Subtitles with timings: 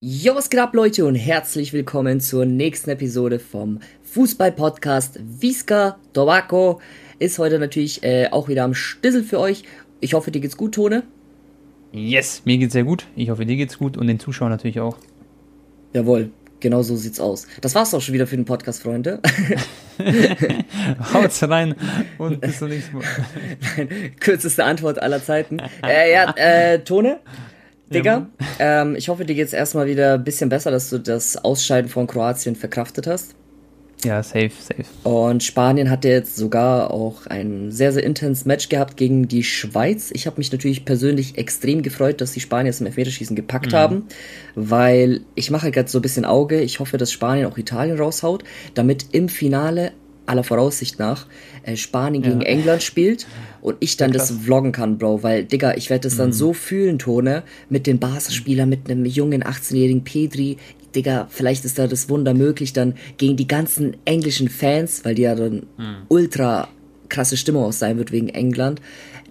[0.00, 6.80] Jo, was geht ab, Leute, und herzlich willkommen zur nächsten Episode vom Fußball-Podcast Visca Tobacco.
[7.18, 9.64] Ist heute natürlich äh, auch wieder am Stissel für euch.
[9.98, 11.02] Ich hoffe, dir geht's gut, Tone.
[11.90, 13.08] Yes, mir geht's sehr gut.
[13.16, 14.96] Ich hoffe, dir geht's gut und den Zuschauern natürlich auch.
[15.94, 16.30] Jawohl,
[16.60, 17.48] genau so sieht's aus.
[17.60, 19.20] Das war's auch schon wieder für den Podcast, Freunde.
[21.12, 21.74] Haut's rein
[22.18, 23.04] und bis zum nächsten Mal.
[23.76, 23.88] Nein,
[24.20, 25.58] kürzeste Antwort aller Zeiten.
[25.84, 27.18] Äh, ja, äh, Tone,
[27.90, 28.28] Digga,
[28.58, 32.06] ähm, ich hoffe, dir geht's erstmal wieder ein bisschen besser, dass du das Ausscheiden von
[32.06, 33.34] Kroatien verkraftet hast.
[34.04, 34.84] Ja, safe, safe.
[35.02, 40.10] Und Spanien hatte jetzt sogar auch ein sehr, sehr intenses Match gehabt gegen die Schweiz.
[40.12, 43.76] Ich habe mich natürlich persönlich extrem gefreut, dass die Spanier es im Elfmeterschießen gepackt mhm.
[43.76, 44.02] haben,
[44.54, 46.60] weil ich mache gerade so ein bisschen Auge.
[46.60, 49.92] Ich hoffe, dass Spanien auch Italien raushaut, damit im Finale
[50.28, 51.26] aller Voraussicht nach
[51.62, 52.30] äh, Spanien ja.
[52.30, 53.26] gegen England spielt
[53.60, 56.34] und ich dann ja, das vloggen kann, Bro, weil, Digga, ich werde das dann mhm.
[56.34, 60.58] so fühlen, Tone, mit den Barca-Spielern, mit einem jungen 18-jährigen Pedri,
[60.94, 65.22] Digga, vielleicht ist da das Wunder möglich, dann gegen die ganzen englischen Fans, weil die
[65.22, 65.96] ja dann mhm.
[66.08, 66.68] ultra
[67.08, 68.80] krasse Stimmung aus sein wird wegen England,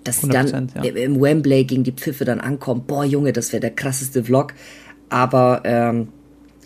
[0.04, 0.84] dass sie dann ja.
[0.84, 2.84] im Wembley gegen die Pfiffe dann ankommen.
[2.88, 4.54] Boah, Junge, das wäre der krasseste Vlog.
[5.10, 6.10] Aber ähm,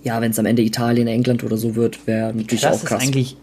[0.04, 3.04] ja, wenn es am Ende Italien, England oder so wird, wäre natürlich krass auch krass.
[3.04, 3.38] Ist eigentlich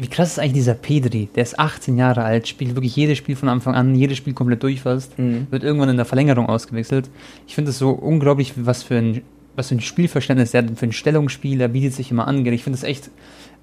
[0.00, 1.28] wie krass ist eigentlich dieser Pedri?
[1.34, 4.62] Der ist 18 Jahre alt, spielt wirklich jedes Spiel von Anfang an, jedes Spiel komplett
[4.62, 5.46] durch fast, mhm.
[5.50, 7.10] wird irgendwann in der Verlängerung ausgewechselt.
[7.46, 9.22] Ich finde es so unglaublich, was für ein,
[9.56, 12.46] was für ein Spielverständnis der hat, für ein Stellungsspiel, er bietet sich immer an.
[12.46, 13.10] Ich finde es echt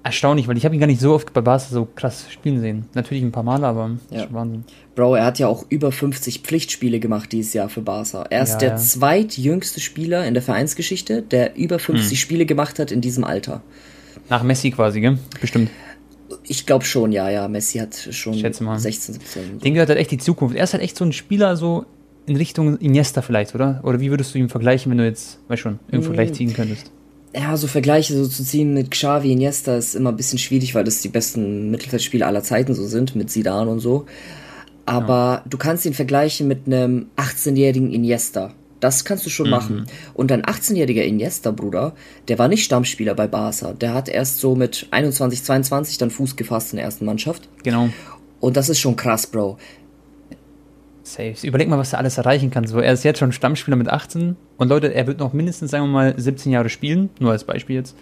[0.04, 2.86] erstaunlich, weil ich habe ihn gar nicht so oft bei Barca so krass spielen sehen.
[2.94, 4.26] Natürlich ein paar Mal, aber ja.
[4.30, 4.64] Wahnsinn.
[4.94, 8.24] Bro, er hat ja auch über 50 Pflichtspiele gemacht dieses Jahr für Barca.
[8.30, 8.76] Er ist ja, der ja.
[8.76, 12.16] zweitjüngste Spieler in der Vereinsgeschichte, der über 50 hm.
[12.16, 13.62] Spiele gemacht hat in diesem Alter.
[14.28, 15.18] Nach Messi quasi, gell?
[15.40, 15.70] Bestimmt.
[16.48, 17.46] Ich glaube schon, ja, ja.
[17.46, 18.78] Messi hat schon Schätze mal.
[18.78, 19.58] 16, 17.
[19.60, 20.56] Den gehört halt echt die Zukunft.
[20.56, 21.84] Er ist halt echt so ein Spieler, so
[22.26, 23.80] in Richtung Iniesta vielleicht, oder?
[23.82, 26.90] Oder wie würdest du ihn vergleichen, wenn du jetzt, weißt schon, irgendeinen Vergleich ziehen könntest?
[27.34, 30.84] Ja, so Vergleiche so zu ziehen mit Xavi, Iniesta ist immer ein bisschen schwierig, weil
[30.84, 34.06] das die besten Mittelfeldspieler aller Zeiten so sind, mit Zidane und so.
[34.86, 35.44] Aber ja.
[35.48, 38.54] du kannst ihn vergleichen mit einem 18-jährigen Iniesta.
[38.80, 39.50] Das kannst du schon mhm.
[39.50, 39.86] machen.
[40.14, 41.94] Und ein 18-jähriger Iniesta, Bruder,
[42.28, 43.72] der war nicht Stammspieler bei Barca.
[43.72, 47.48] Der hat erst so mit 21, 22 dann Fuß gefasst in der ersten Mannschaft.
[47.64, 47.88] Genau.
[48.40, 49.58] Und das ist schon krass, Bro.
[51.02, 51.34] Safe.
[51.42, 52.66] Überleg mal, was er alles erreichen kann.
[52.66, 55.84] So, er ist jetzt schon Stammspieler mit 18 und Leute, er wird noch mindestens, sagen
[55.84, 57.96] wir mal, 17 Jahre spielen, nur als Beispiel jetzt.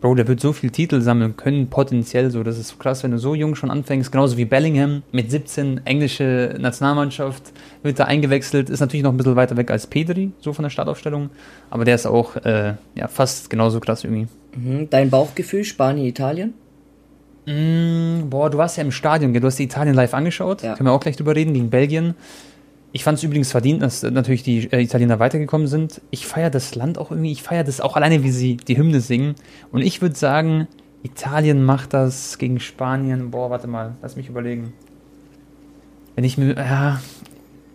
[0.00, 2.42] Bro, der wird so viel Titel sammeln können, potenziell so.
[2.42, 4.10] Das ist so krass, wenn du so jung schon anfängst.
[4.10, 7.52] Genauso wie Bellingham mit 17, englische Nationalmannschaft,
[7.82, 8.70] wird da eingewechselt.
[8.70, 11.28] Ist natürlich noch ein bisschen weiter weg als Pedri, so von der Startaufstellung.
[11.68, 14.26] Aber der ist auch äh, ja, fast genauso krass irgendwie.
[14.56, 14.88] Mhm.
[14.88, 16.54] Dein Bauchgefühl, Spanien, Italien?
[17.46, 20.62] Mm, boah, du warst ja im Stadion, du hast die Italien live angeschaut.
[20.62, 20.74] Ja.
[20.74, 22.14] Können wir auch gleich drüber reden, gegen Belgien.
[22.92, 26.00] Ich fand es übrigens verdient, dass natürlich die äh, Italiener weitergekommen sind.
[26.10, 29.00] Ich feiere das Land auch irgendwie, ich feiere das auch alleine, wie sie die Hymne
[29.00, 29.36] singen.
[29.70, 30.66] Und ich würde sagen,
[31.02, 33.30] Italien macht das gegen Spanien.
[33.30, 34.72] Boah, warte mal, lass mich überlegen.
[36.16, 37.00] Wenn ich mir, ja,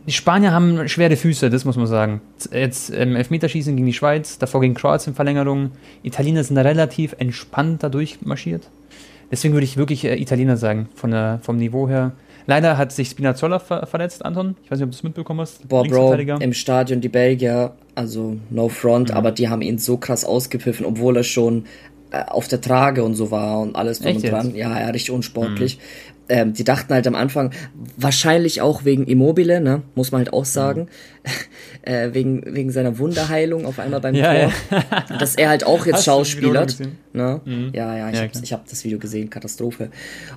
[0.06, 2.22] die Spanier haben schwere Füße, das muss man sagen.
[2.52, 5.72] Jetzt ähm, Elfmeterschießen gegen die Schweiz, davor gegen Kroatien Verlängerung.
[6.04, 8.70] Italiener sind da relativ entspannt da durchmarschiert.
[9.32, 12.12] Deswegen würde ich wirklich äh, Italiener sagen, von der, vom Niveau her.
[12.48, 14.56] Leider hat sich Spinazzola ver verletzt, Anton.
[14.64, 15.68] Ich weiß nicht, ob du es mitbekommen hast.
[15.68, 19.16] Boah, Bro, im Stadion die Belgier, also no front, mhm.
[19.16, 21.66] aber die haben ihn so krass ausgepfiffen, obwohl er schon
[22.12, 24.48] äh, auf der Trage und so war und alles drum und dran.
[24.48, 24.58] Jetzt?
[24.58, 25.78] Ja, ja, richtig unsportlich.
[25.78, 25.82] Mhm.
[26.28, 27.52] Ähm, die dachten halt am Anfang,
[27.98, 30.88] wahrscheinlich auch wegen Immobile, ne, muss man halt auch sagen,
[31.24, 31.82] mhm.
[31.84, 35.02] äh, wegen, wegen seiner Wunderheilung auf einmal beim ja, Tor, ja.
[35.20, 36.66] dass er halt auch jetzt Hast Schauspieler,
[37.14, 37.70] ne, mhm.
[37.74, 39.90] ja, ja, ich ja, habe hab das Video gesehen, Katastrophe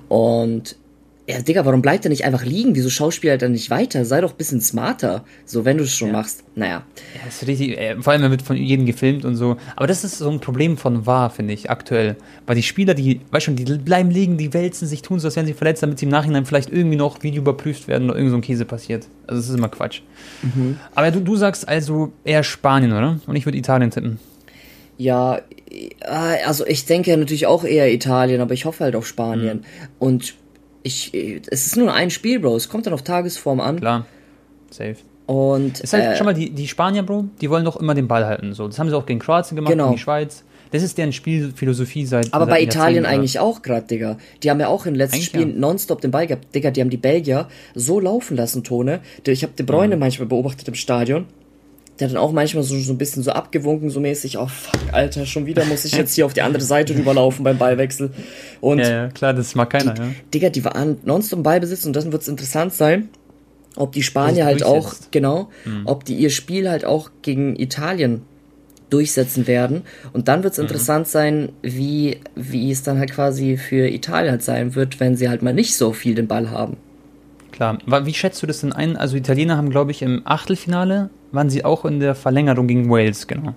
[0.09, 0.75] und
[1.29, 2.73] ja, Digga, warum bleibt er nicht einfach liegen?
[2.73, 4.03] Wieso Schauspieler dann nicht weiter?
[4.03, 5.23] Sei doch ein bisschen smarter.
[5.45, 6.13] So, wenn du es schon ja.
[6.13, 6.43] machst.
[6.55, 6.81] Naja.
[7.13, 9.57] Ja, ist richtig, äh, vor allem wird von jedem gefilmt und so.
[9.75, 12.15] Aber das ist so ein Problem von wahr, finde ich, aktuell.
[12.47, 15.35] Weil die Spieler, die, weißt schon, die bleiben liegen, die wälzen sich, tun so, als
[15.35, 18.31] wären sie verletzt, damit sie im Nachhinein vielleicht irgendwie noch Video überprüft werden oder irgend
[18.31, 19.05] so ein Käse passiert.
[19.27, 20.01] Also, das ist immer Quatsch.
[20.41, 20.79] Mhm.
[20.95, 23.19] Aber du, du sagst also eher Spanien, oder?
[23.27, 24.17] Und ich würde Italien tippen.
[24.97, 29.57] Ja, äh, also ich denke natürlich auch eher Italien, aber ich hoffe halt auf Spanien.
[29.57, 29.87] Mhm.
[29.99, 30.33] Und
[30.83, 32.55] ich, es ist nur ein Spiel, Bro.
[32.55, 33.79] Es kommt dann auf Tagesform an.
[33.79, 34.05] Klar.
[34.71, 34.95] Safe.
[35.25, 35.79] Und.
[35.79, 38.25] ist halt, äh, schon mal, die, die Spanier, Bro, die wollen doch immer den Ball
[38.25, 38.53] halten.
[38.53, 38.67] So.
[38.67, 39.85] Das haben sie auch gegen Kroatien gemacht, genau.
[39.85, 40.43] gegen die Schweiz.
[40.71, 42.31] Das ist deren Spielphilosophie seit.
[42.33, 44.17] Aber seit bei Italien eigentlich auch gerade, Digga.
[44.43, 45.59] Die haben ja auch in den letzten eigentlich Spielen ja.
[45.59, 46.53] nonstop den Ball gehabt.
[46.53, 48.99] Digga, die haben die Belgier so laufen lassen, Tone.
[49.25, 49.99] Ich habe De Bruyne mhm.
[49.99, 51.25] manchmal beobachtet im Stadion
[51.99, 54.93] der hat dann auch manchmal so, so ein bisschen so abgewunken, so mäßig, oh fuck,
[54.93, 58.11] Alter, schon wieder muss ich jetzt hier auf die andere Seite rüberlaufen beim Ballwechsel.
[58.61, 60.07] Und ja, ja, klar, das mag keiner, die, ja.
[60.33, 63.09] Digga, die waren nonstop im Ballbesitz und das wird es interessant sein,
[63.75, 65.83] ob die Spanier halt auch, genau, mhm.
[65.85, 68.21] ob die ihr Spiel halt auch gegen Italien
[68.89, 69.83] durchsetzen werden.
[70.13, 70.65] Und dann wird es mhm.
[70.65, 75.29] interessant sein, wie, wie es dann halt quasi für Italien halt sein wird, wenn sie
[75.29, 76.77] halt mal nicht so viel den Ball haben.
[77.51, 77.77] Klar.
[77.85, 78.95] Wie schätzt du das denn ein?
[78.95, 83.27] Also Italiener haben, glaube ich, im Achtelfinale, waren sie auch in der Verlängerung gegen Wales,
[83.27, 83.55] genau.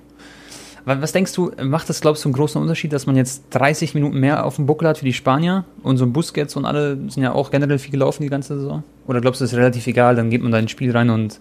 [0.84, 4.18] Was denkst du, macht das, glaubst du, einen großen Unterschied, dass man jetzt 30 Minuten
[4.18, 7.22] mehr auf dem Buckel hat für die Spanier und so ein Busquets und alle sind
[7.22, 8.82] ja auch generell viel gelaufen die ganze Saison?
[9.06, 11.38] Oder glaubst du, das ist relativ egal, dann geht man da ins Spiel rein und,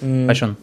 [0.00, 0.26] mm.
[0.26, 0.56] weiß schon,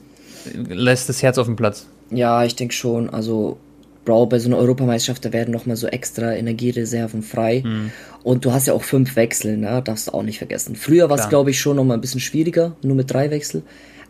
[0.68, 1.88] lässt das Herz auf dem Platz?
[2.10, 3.10] Ja, ich denke schon.
[3.10, 3.58] Also,
[4.04, 7.64] Bro, bei so einer Europameisterschaft, da werden nochmal so extra Energiereserven frei.
[7.66, 7.92] Mm.
[8.24, 9.81] Und du hast ja auch fünf Wechsel, ne?
[9.84, 10.75] Darfst du auch nicht vergessen.
[10.75, 13.64] Früher war es, glaube ich, schon nochmal ein bisschen schwieriger, nur mit drei Wechsel.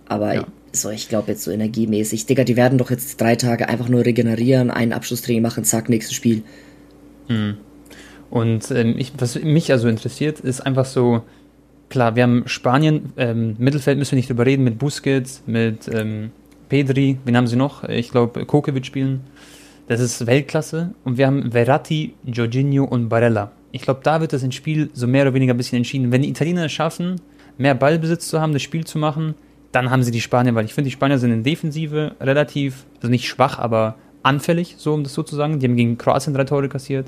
[0.08, 0.46] Aber ja
[0.82, 2.26] so, ich glaube jetzt so energiemäßig.
[2.26, 6.16] Digga, die werden doch jetzt drei Tage einfach nur regenerieren, einen Abschlusstraining machen, zack, nächstes
[6.16, 6.44] Spiel.
[7.28, 7.58] Hm.
[8.30, 11.22] Und ähm, ich, was mich also interessiert, ist einfach so,
[11.90, 16.32] klar, wir haben Spanien, ähm, Mittelfeld müssen wir nicht drüber reden, mit Busquets, mit ähm,
[16.70, 17.84] Pedri, wen haben sie noch?
[17.86, 19.22] Ich glaube, Koke wird spielen.
[19.88, 20.94] Das ist Weltklasse.
[21.06, 23.52] Und wir haben Verratti, Jorginho und Barella.
[23.72, 26.12] Ich glaube, da wird das Spiel so mehr oder weniger ein bisschen entschieden.
[26.12, 27.22] Wenn die Italiener es schaffen,
[27.58, 29.36] mehr Ballbesitz zu haben, das Spiel zu machen,
[29.72, 33.10] dann haben sie die Spanier, weil ich finde, die Spanier sind in Defensive relativ, also
[33.10, 35.60] nicht schwach, aber anfällig, so um das so zu sagen.
[35.60, 37.08] Die haben gegen Kroatien drei Tore kassiert.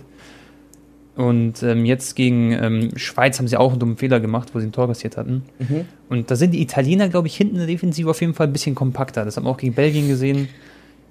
[1.16, 4.68] Und ähm, jetzt gegen ähm, Schweiz haben sie auch einen dummen Fehler gemacht, wo sie
[4.68, 5.44] ein Tor kassiert hatten.
[5.60, 5.86] Mhm.
[6.08, 8.54] Und da sind die Italiener, glaube ich, hinten in der Defensive auf jeden Fall ein
[8.54, 9.26] bisschen kompakter.
[9.26, 10.48] Das haben wir auch gegen Belgien gesehen.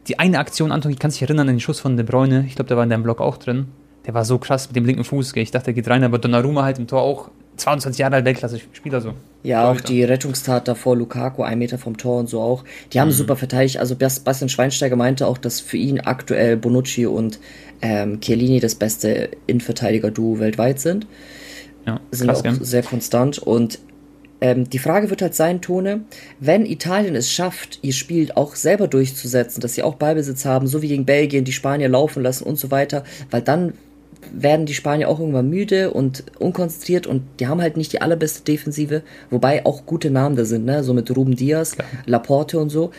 [0.06, 2.45] Die eine Aktion, Anton, ich kann sich erinnern an den Schuss von De Bruyne.
[2.47, 3.67] Ich glaube, der war in deinem Blog auch drin.
[4.06, 5.37] Der war so krass mit dem linken Fuß.
[5.37, 9.00] Ich dachte, der geht rein, aber Donnarumma halt im Tor auch 22 Jahre alt Weltklasse-Spieler
[9.00, 9.14] so.
[9.43, 12.64] Ja, auch die Rettungstat davor, Lukaku, ein Meter vom Tor und so auch.
[12.93, 13.12] Die haben mhm.
[13.12, 13.78] super verteidigt.
[13.78, 17.38] Also Bastian Schweinsteiger meinte auch, dass für ihn aktuell Bonucci und
[17.81, 21.06] ähm, Chiellini das beste Innenverteidiger-Duo weltweit sind.
[21.87, 22.64] Ja, sind krass, auch gern.
[22.64, 23.38] sehr konstant.
[23.38, 23.78] Und
[24.40, 26.02] ähm, die Frage wird halt sein, Tone,
[26.40, 30.82] wenn Italien es schafft, ihr Spiel auch selber durchzusetzen, dass sie auch Ballbesitz haben, so
[30.82, 33.72] wie gegen Belgien, die Spanier laufen lassen und so weiter, weil dann
[34.32, 38.42] werden die Spanier auch irgendwann müde und unkonzentriert und die haben halt nicht die allerbeste
[38.42, 40.82] Defensive, wobei auch gute Namen da sind, ne?
[40.84, 41.88] so mit Ruben Diaz, Klar.
[42.06, 42.90] Laporte und so.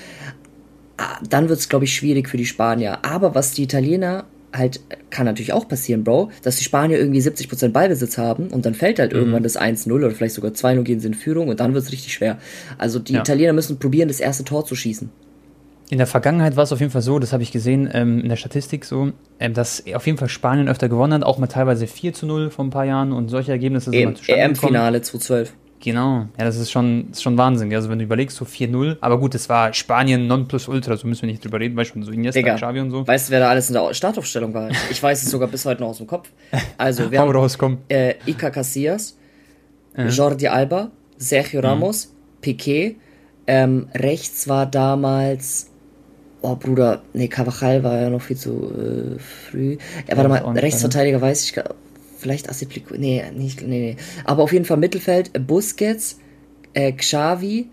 [0.97, 2.99] Ah, dann wird es, glaube ich, schwierig für die Spanier.
[3.03, 7.69] Aber was die Italiener halt, kann natürlich auch passieren, Bro, dass die Spanier irgendwie 70%
[7.69, 9.19] Ballbesitz haben und dann fällt halt mhm.
[9.19, 11.91] irgendwann das 1-0 oder vielleicht sogar 2-0 gehen sie in Führung und dann wird es
[11.91, 12.37] richtig schwer.
[12.77, 13.21] Also die ja.
[13.21, 15.09] Italiener müssen probieren, das erste Tor zu schießen.
[15.91, 18.29] In der Vergangenheit war es auf jeden Fall so, das habe ich gesehen ähm, in
[18.29, 21.87] der Statistik so, ähm, dass auf jeden Fall Spanien öfter gewonnen hat, auch mal teilweise
[21.87, 25.53] 4 zu 0 vor ein paar Jahren und solche Ergebnisse sind e zustande EM-Finale 2012.
[25.81, 27.73] Genau, ja, das ist schon, ist schon Wahnsinn.
[27.73, 31.07] Also wenn du überlegst, so 4-0, aber gut, es war Spanien non plus ultra, so
[31.07, 33.07] müssen wir nicht drüber reden, weil schon so Iniesta, Digga, Xavi und so.
[33.07, 34.69] Weißt du, wer da alles in der Startaufstellung war?
[34.91, 36.29] Ich weiß es sogar bis heute noch aus dem Kopf.
[36.77, 37.57] Also, wir haben raus,
[37.87, 39.17] äh, Ica Casillas,
[39.95, 40.07] äh.
[40.07, 41.65] Jordi Alba, Sergio mhm.
[41.65, 42.41] Ramos, mhm.
[42.41, 42.95] Piquet,
[43.47, 45.68] ähm, rechts war damals
[46.41, 49.77] Oh, Bruder, nee, Cavachal war ja noch viel zu äh, früh.
[50.07, 51.75] Er war ja, mal Rechtsverteidiger, weiß ich gar
[52.17, 52.95] Vielleicht Asiplico.
[52.97, 53.97] Nee, nicht, nee, nee.
[54.25, 55.31] Aber auf jeden Fall Mittelfeld.
[55.47, 56.19] Busquets,
[56.73, 57.69] äh, Xavi,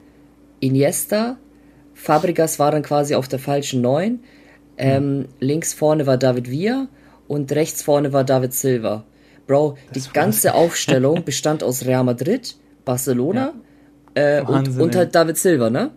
[0.60, 1.36] Iniesta.
[1.94, 4.20] Fabregas war dann quasi auf der falschen Neun.
[4.78, 5.28] Ähm, hm.
[5.40, 6.88] Links vorne war David Villa
[7.26, 9.04] und rechts vorne war David Silva.
[9.46, 13.52] Bro, das die ganze Aufstellung bestand aus Real Madrid, Barcelona
[14.16, 14.38] ja.
[14.38, 15.90] äh, und, und halt David Silva, ne?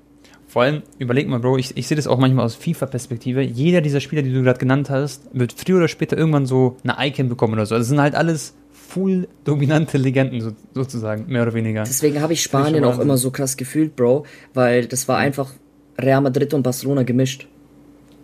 [0.49, 3.43] Vor allem, überleg mal, Bro, ich, ich sehe das auch manchmal aus FIFA-Perspektive.
[3.43, 6.95] Jeder dieser Spieler, die du gerade genannt hast, wird früher oder später irgendwann so eine
[7.07, 7.75] Icon bekommen oder so.
[7.75, 11.83] Also das sind halt alles full dominante Legenden so, sozusagen, mehr oder weniger.
[11.83, 15.51] Deswegen habe ich Spanien auch immer so krass gefühlt, Bro, weil das war einfach
[15.99, 17.47] Real Madrid und Barcelona gemischt.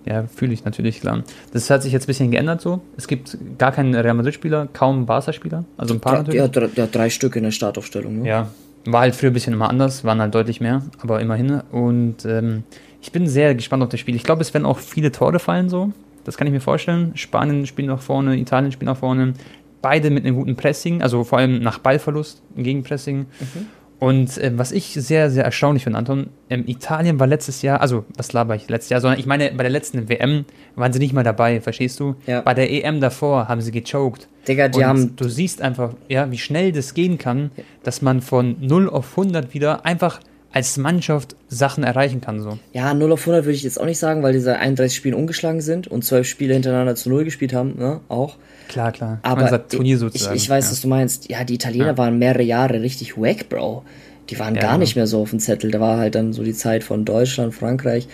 [0.07, 1.23] Ja, fühle ich natürlich, klar.
[1.51, 2.81] Das hat sich jetzt ein bisschen geändert so.
[2.97, 5.65] Es gibt gar keinen Real Madrid-Spieler, kaum Barca-Spieler.
[5.77, 6.39] Also ein paar ja, natürlich.
[6.39, 8.21] Ja, drei, ja, drei Stück in der Startaufstellung.
[8.21, 8.27] Ne?
[8.27, 8.49] Ja,
[8.85, 11.61] war halt früher ein bisschen immer anders, waren halt deutlich mehr, aber immerhin.
[11.71, 12.63] Und ähm,
[13.01, 14.15] ich bin sehr gespannt auf das Spiel.
[14.15, 15.91] Ich glaube, es werden auch viele Tore fallen so.
[16.23, 17.11] Das kann ich mir vorstellen.
[17.15, 19.33] Spanien spielt nach vorne, Italien spielt nach vorne.
[19.81, 23.19] Beide mit einem guten Pressing, also vor allem nach Ballverlust, Gegenpressing.
[23.19, 23.67] Mhm.
[24.05, 28.05] Und äh, was ich sehr, sehr erstaunlich finde, Anton, ähm, Italien war letztes Jahr, also
[28.15, 30.45] was laber ich letztes Jahr, sondern ich meine, bei der letzten WM
[30.75, 32.13] waren sie nicht mal dabei, verstehst du?
[32.27, 32.41] Ja.
[32.41, 34.27] Bei der EM davor haben sie gechoked.
[34.47, 35.15] Digga, die und haben.
[35.15, 37.63] Du siehst einfach, ja, wie schnell das gehen kann, ja.
[37.81, 40.19] dass man von 0 auf 100 wieder einfach
[40.51, 42.41] als Mannschaft Sachen erreichen kann.
[42.41, 42.59] So.
[42.73, 45.61] Ja, 0 auf 100 würde ich jetzt auch nicht sagen, weil diese 31 Spiele ungeschlagen
[45.61, 48.01] sind und 12 Spiele hintereinander zu 0 gespielt haben, ne?
[48.07, 48.37] Auch.
[48.67, 49.19] Klar, klar.
[49.21, 50.35] Aber Turnier sozusagen.
[50.35, 50.71] Ich, ich weiß, ja.
[50.71, 51.29] was du meinst.
[51.29, 51.97] Ja, die Italiener ja.
[51.97, 53.83] waren mehrere Jahre richtig wack, Bro.
[54.29, 55.71] Die waren ja, gar nicht mehr so auf dem Zettel.
[55.71, 58.07] Da war halt dann so die Zeit von Deutschland, Frankreich.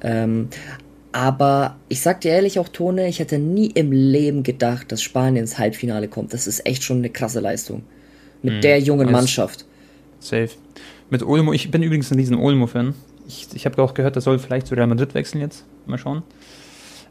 [0.00, 0.48] Ähm,
[1.12, 5.42] aber ich sag dir ehrlich auch, Tone, ich hätte nie im Leben gedacht, dass Spanien
[5.42, 6.32] ins Halbfinale kommt.
[6.32, 7.82] Das ist echt schon eine krasse Leistung.
[8.42, 8.60] Mit mhm.
[8.60, 9.64] der jungen also Mannschaft.
[10.20, 10.50] Safe.
[11.10, 12.94] Mit Olmo, ich bin übrigens ein riesen Olmo-Fan.
[13.26, 15.64] Ich, ich habe auch gehört, er soll vielleicht zu Real Madrid wechseln jetzt.
[15.86, 16.22] Mal schauen.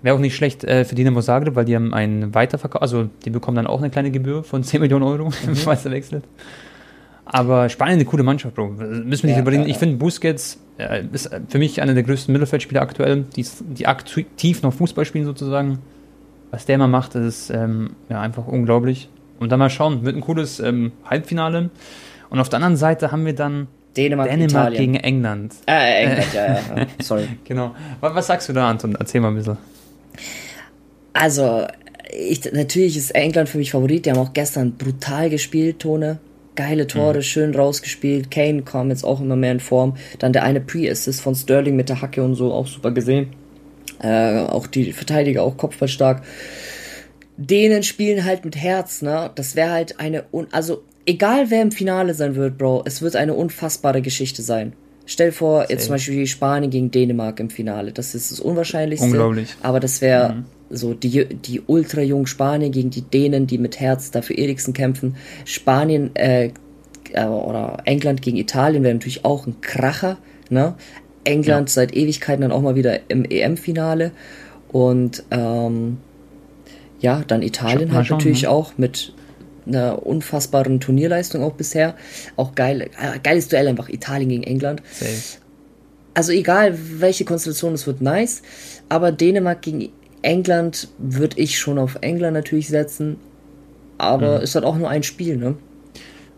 [0.01, 3.29] Wäre auch nicht schlecht äh, für Dinamo Zagreb, weil die haben einen Weiterverkauf, also die
[3.29, 5.55] bekommen dann auch eine kleine Gebühr von 10 Millionen Euro, mhm.
[5.55, 6.23] falls er wechselt.
[7.25, 8.69] Aber Spanien eine coole Mannschaft, Bro.
[8.69, 9.63] Müssen wir nicht ja, überreden.
[9.63, 9.73] Ja, ja.
[9.73, 14.61] Ich finde, Busquets äh, ist für mich einer der größten Mittelfeldspieler aktuell, die, die aktiv
[14.61, 15.79] noch Fußball spielen sozusagen.
[16.51, 19.09] Was der mal macht, ist ähm, ja, einfach unglaublich.
[19.39, 21.69] Und dann mal schauen, wird ein cooles ähm, Halbfinale.
[22.29, 25.55] Und auf der anderen Seite haben wir dann Dänemark, Dänemark gegen England.
[25.65, 27.27] Äh, England, ja, ja, sorry.
[27.43, 27.75] genau.
[27.99, 28.95] Was, was, sagst du da, Anton?
[28.97, 29.57] Erzähl mal ein bisschen.
[31.13, 31.65] Also,
[32.11, 34.05] ich, natürlich ist England für mich Favorit.
[34.05, 36.19] Die haben auch gestern brutal gespielt, Tone.
[36.55, 37.21] Geile Tore, mhm.
[37.21, 38.31] schön rausgespielt.
[38.31, 39.95] Kane kam jetzt auch immer mehr in Form.
[40.19, 43.29] Dann der eine Pre-Assist von Sterling mit der Hacke und so, auch super gesehen.
[44.01, 46.23] Äh, auch die Verteidiger, auch kopfballstark.
[47.37, 49.29] Denen spielen halt mit Herz, ne?
[49.35, 53.15] Das wäre halt eine, un also egal wer im Finale sein wird, Bro, es wird
[53.15, 54.73] eine unfassbare Geschichte sein.
[55.09, 55.73] Stell vor, Safe.
[55.73, 57.93] jetzt zum Beispiel Spanien gegen Dänemark im Finale.
[57.93, 59.07] Das ist das Unwahrscheinlichste.
[59.07, 59.55] Unglaublich.
[59.63, 60.45] Aber das wäre mhm.
[60.69, 65.15] so die, die ultra jungen Spanien gegen die Dänen, die mit Herz dafür Eriksen kämpfen.
[65.45, 66.51] Spanien äh,
[67.13, 70.17] äh, oder England gegen Italien wäre natürlich auch ein Kracher.
[70.49, 70.75] Ne?
[71.23, 71.73] England ja.
[71.73, 74.11] seit Ewigkeiten dann auch mal wieder im EM-Finale.
[74.73, 75.99] Und ähm,
[76.99, 78.49] ja, dann Italien halt natürlich ne?
[78.49, 79.13] auch mit
[79.67, 81.95] einer unfassbaren Turnierleistung auch bisher.
[82.35, 84.81] Auch geil, äh, geiles Duell einfach, Italien gegen England.
[84.91, 85.39] Safe.
[86.13, 88.41] Also egal, welche Konstellation, es wird nice.
[88.89, 89.89] Aber Dänemark gegen
[90.21, 93.17] England würde ich schon auf England natürlich setzen.
[93.97, 94.43] Aber mhm.
[94.43, 95.55] ist halt auch nur ein Spiel, ne?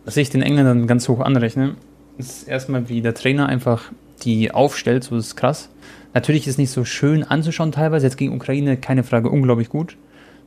[0.06, 1.76] Was ich den Engländern ganz hoch anrechne,
[2.18, 3.92] ist erstmal, wie der Trainer einfach
[4.24, 5.70] die aufstellt, so ist krass.
[6.14, 9.96] Natürlich ist es nicht so schön anzuschauen teilweise, jetzt gegen Ukraine, keine Frage, unglaublich gut.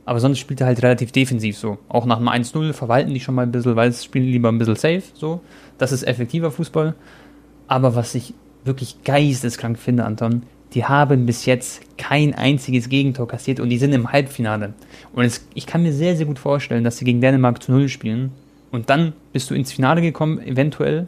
[0.05, 1.77] Aber sonst spielt er halt relativ defensiv so.
[1.87, 4.57] Auch nach dem 1-0 verwalten die schon mal ein bisschen, weil es spielen lieber ein
[4.57, 5.41] bisschen safe so.
[5.77, 6.93] Das ist effektiver Fußball.
[7.67, 8.33] Aber was ich
[8.65, 10.43] wirklich geisteskrank finde, Anton,
[10.73, 14.73] die haben bis jetzt kein einziges Gegentor kassiert und die sind im Halbfinale.
[15.13, 17.89] Und es, ich kann mir sehr, sehr gut vorstellen, dass sie gegen Dänemark zu Null
[17.89, 18.31] spielen.
[18.71, 21.07] Und dann bist du ins Finale gekommen, eventuell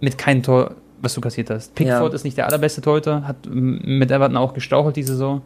[0.00, 1.74] mit keinem Tor, was du kassiert hast.
[1.74, 2.14] Pickford ja.
[2.14, 5.42] ist nicht der allerbeste Torhüter, hat mit Everton auch gestrauchelt die Saison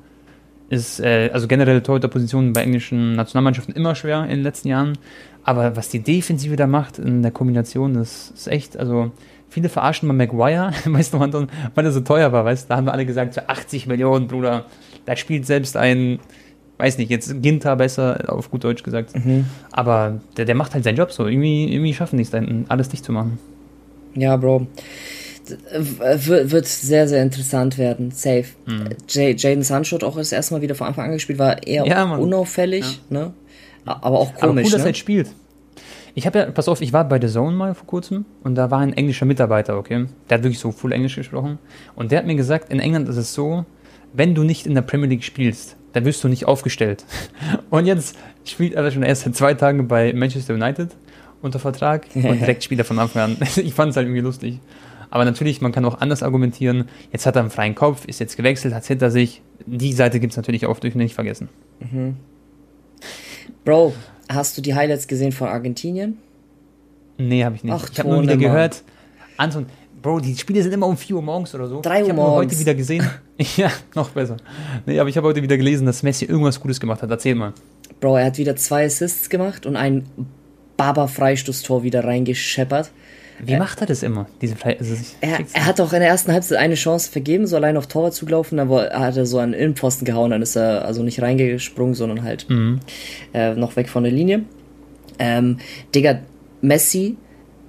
[0.69, 4.99] ist äh, also generell Torhüterpositionen bei englischen Nationalmannschaften immer schwer in den letzten Jahren.
[5.45, 9.13] Aber was die Defensive da macht in der Kombination, das ist echt, also
[9.49, 12.77] viele verarschen mal Maguire, weißt du, Anton, weil er so teuer war, weißt du, da
[12.77, 14.67] haben wir alle gesagt, für 80 Millionen, Bruder,
[15.07, 16.19] da spielt selbst ein,
[16.77, 19.15] weiß nicht, jetzt Ginter besser, auf gut Deutsch gesagt.
[19.17, 19.47] Mhm.
[19.73, 22.67] Aber der, der macht halt seinen Job so, irgendwie, irgendwie schaffen die es da hinten,
[22.69, 23.39] alles dicht zu machen.
[24.15, 24.67] Ja, Bro
[25.51, 28.11] wird sehr, sehr interessant werden.
[28.11, 28.45] Safe.
[28.67, 28.89] Mhm.
[29.09, 32.05] Jaden Sancho hat auch das erste Mal wieder von Anfang an gespielt, war eher ja,
[32.15, 33.19] unauffällig, ja.
[33.19, 33.33] ne?
[33.85, 34.43] Aber auch komisch.
[34.43, 34.89] Aber cool, dass ne?
[34.89, 35.29] er spielt.
[36.15, 38.71] Ich habe ja, pass auf, ich war bei The Zone mal vor kurzem und da
[38.71, 40.07] war ein englischer Mitarbeiter, okay?
[40.29, 41.59] Der hat wirklich so full Englisch gesprochen.
[41.95, 43.65] Und der hat mir gesagt, in England ist es so,
[44.13, 47.05] wenn du nicht in der Premier League spielst, dann wirst du nicht aufgestellt.
[47.71, 50.91] Und jetzt spielt er schon erst seit zwei Tagen bei Manchester United
[51.41, 53.37] unter Vertrag und direkt spielt er von Anfang an.
[53.57, 54.59] Ich fand es halt irgendwie lustig.
[55.11, 56.89] Aber natürlich, man kann auch anders argumentieren.
[57.13, 59.43] Jetzt hat er einen freien Kopf, ist jetzt gewechselt, hat es hinter sich.
[59.67, 61.49] Die Seite gibt es natürlich auch, durch nicht vergessen.
[61.81, 62.17] Mhm.
[63.65, 63.95] Bro,
[64.29, 66.19] hast du die Highlights gesehen von Argentinien?
[67.17, 67.73] Nee, habe ich nicht.
[67.73, 68.41] Ach, ich habe nur wieder Mann.
[68.41, 68.83] gehört.
[69.37, 69.67] Anton,
[70.01, 71.81] Bro, die Spiele sind immer um 4 Uhr morgens oder so.
[71.81, 72.17] 3 Uhr ich morgens.
[72.17, 73.11] Ich habe heute wieder gesehen.
[73.57, 74.37] ja, noch besser.
[74.87, 77.11] Nee, aber ich habe heute wieder gelesen, dass Messi irgendwas Gutes gemacht hat.
[77.11, 77.53] Erzähl mal.
[78.01, 80.07] Bro, er hat wieder zwei Assists gemacht und ein
[80.77, 82.91] Baba-Freistoßtor wieder reingescheppert.
[83.45, 84.27] Wie er, macht er das immer?
[84.41, 87.77] Diese also er, er, hat doch in der ersten Halbzeit eine Chance vergeben, so allein
[87.77, 91.23] auf Torwart zugelaufen, dann hat er so einen Innenpfosten gehauen, dann ist er also nicht
[91.23, 92.81] reingesprungen, sondern halt mhm.
[93.35, 94.43] äh, noch weg von der Linie.
[95.19, 95.59] Ähm,
[95.95, 96.21] Digga,
[96.61, 97.17] Messi,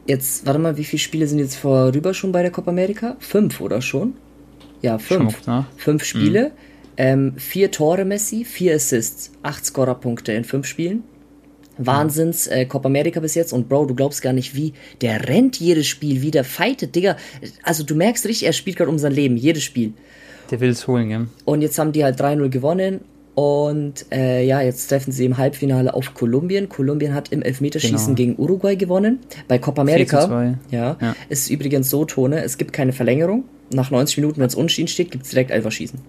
[0.08, 3.16] jetzt, warte mal, wie viele Spiele sind jetzt vorüber schon bei der Copa America?
[3.20, 4.14] Fünf oder schon?
[4.82, 5.44] Ja, fünf.
[5.44, 6.46] Schon, fünf Spiele.
[6.46, 6.52] Mhm.
[6.98, 11.04] Ähm, vier Tore Messi, vier Assists, acht Scorerpunkte in fünf Spielen.
[11.80, 15.60] Wahnsinns äh, Copa America bis jetzt und Bro, du glaubst gar nicht wie, der rennt
[15.60, 17.16] jedes Spiel wieder, fightet, Digga.
[17.64, 19.94] Also du merkst richtig, er spielt gerade um sein Leben, jedes Spiel.
[20.52, 21.26] Der will es holen, ja.
[21.46, 23.02] Und jetzt haben die halt 3-0 gewonnen
[23.36, 26.68] und äh, ja, jetzt treffen sie im Halbfinale auf Kolumbien.
[26.68, 28.16] Kolumbien hat im Elfmeterschießen genau.
[28.16, 29.20] gegen Uruguay gewonnen.
[29.48, 33.46] Bei Copa America, ja, ja, ist übrigens so, Tone, es gibt keine Verlängerung.
[33.72, 36.00] Nach 90 Minuten, wenn es unentschieden steht, gibt es direkt Elferschießen.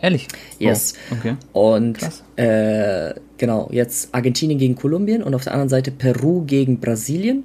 [0.00, 0.28] Ehrlich?
[0.58, 0.94] Yes.
[1.10, 1.36] Oh, okay.
[1.52, 1.98] Und
[2.36, 7.44] äh, genau, jetzt Argentinien gegen Kolumbien und auf der anderen Seite Peru gegen Brasilien.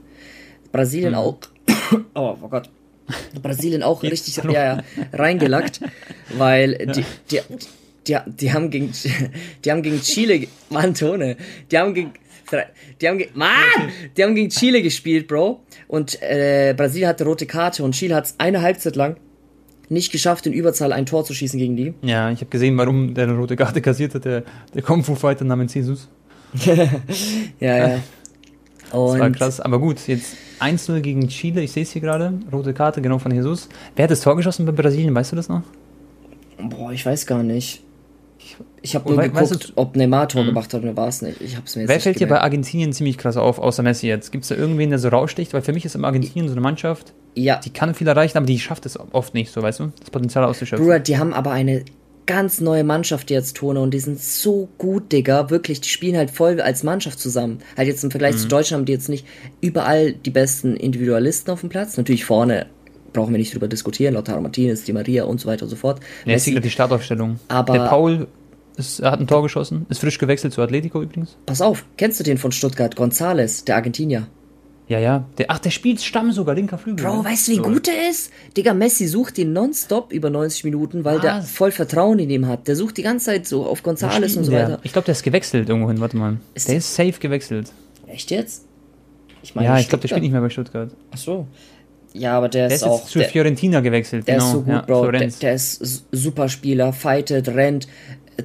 [0.71, 1.17] Brasilien mhm.
[1.17, 1.37] auch.
[2.15, 2.69] oh, oh Gott.
[3.41, 5.81] Brasilien auch richtig ja, ja, reingelackt,
[6.37, 7.39] weil die, die,
[8.07, 8.93] die, die, haben gegen,
[9.63, 11.35] die haben gegen Chile, Mann, Tone,
[11.69, 12.13] die haben gegen,
[13.01, 15.63] die haben, Mann, die haben gegen Chile gespielt, Bro.
[15.89, 19.17] Und äh, Brasilien hatte rote Karte und Chile hat es eine Halbzeit lang
[19.89, 21.93] nicht geschafft, in Überzahl ein Tor zu schießen gegen die.
[22.01, 25.15] Ja, ich habe gesehen, warum der eine rote Karte kassiert hat, der, der Kung Fu
[25.15, 26.07] Fighter namens Jesus.
[27.59, 27.99] ja, ja.
[28.91, 32.33] Und das war krass, aber gut, jetzt 1-0 gegen Chile, ich sehe es hier gerade,
[32.51, 33.69] rote Karte, genau von Jesus.
[33.95, 35.63] Wer hat das Tor geschossen bei Brasilien, weißt du das noch?
[36.61, 37.81] Boah, ich weiß gar nicht.
[38.85, 40.47] Ich habe nur we geguckt, weißt du, ob Neymar Tor mhm.
[40.47, 41.39] gemacht hat oder war es nicht.
[41.39, 44.31] Ich hab's mir jetzt Wer fällt dir bei Argentinien ziemlich krass auf, außer Messi jetzt?
[44.33, 45.53] Gibt es da irgendwen, der so raussticht?
[45.53, 47.61] Weil für mich ist immer Argentinien so eine Mannschaft, ja.
[47.63, 50.43] die kann viel erreichen, aber die schafft es oft nicht, so weißt du, das Potenzial
[50.43, 50.85] auszuschöpfen.
[50.85, 51.85] Bruder, die haben aber eine
[52.25, 55.49] ganz neue Mannschaft jetzt, Tone, und die sind so gut, Digga.
[55.49, 57.59] Wirklich, die spielen halt voll als Mannschaft zusammen.
[57.77, 58.39] Halt jetzt im Vergleich mhm.
[58.39, 59.25] zu Deutschland haben die jetzt nicht
[59.61, 61.95] überall die besten Individualisten auf dem Platz.
[61.95, 62.65] Natürlich vorne
[63.13, 64.15] brauchen wir nicht drüber diskutieren.
[64.15, 66.01] Lautaro Martinez, Di Maria und so weiter und so fort.
[66.25, 67.39] Ja, sieht die Startaufstellung.
[67.47, 68.27] Aber der Paul
[68.77, 71.37] ist, hat ein Tor geschossen, ist frisch gewechselt zu Atletico übrigens.
[71.45, 72.95] Pass auf, kennst du den von Stuttgart?
[72.95, 74.27] Gonzales, der Argentinier.
[74.87, 75.25] Ja, ja.
[75.37, 77.05] Der, ach, der spielt Stamm sogar, linker Flügel.
[77.05, 77.61] Bro, weißt du, wie so.
[77.63, 78.31] gut er ist?
[78.57, 81.21] Digga, Messi sucht ihn nonstop über 90 Minuten, weil Was?
[81.21, 82.67] der voll Vertrauen in ihm hat.
[82.67, 84.63] Der sucht die ganze Zeit so auf Gonzales und so der?
[84.63, 84.79] weiter.
[84.83, 86.37] Ich glaube, der ist gewechselt irgendwohin, warte mal.
[86.53, 87.71] Ist der ist safe gewechselt.
[88.07, 88.65] Echt jetzt?
[89.41, 90.91] Ich meine, ja, ich glaube, der spielt nicht mehr bei Stuttgart.
[91.11, 91.47] Ach so.
[92.13, 93.05] Ja, aber der, der ist, ist auch.
[93.05, 94.45] zu der, Fiorentina gewechselt, der genau.
[94.45, 95.11] ist so gut, ja, Bro.
[95.11, 97.87] Der, der, ist super Spieler, fightet, rennt,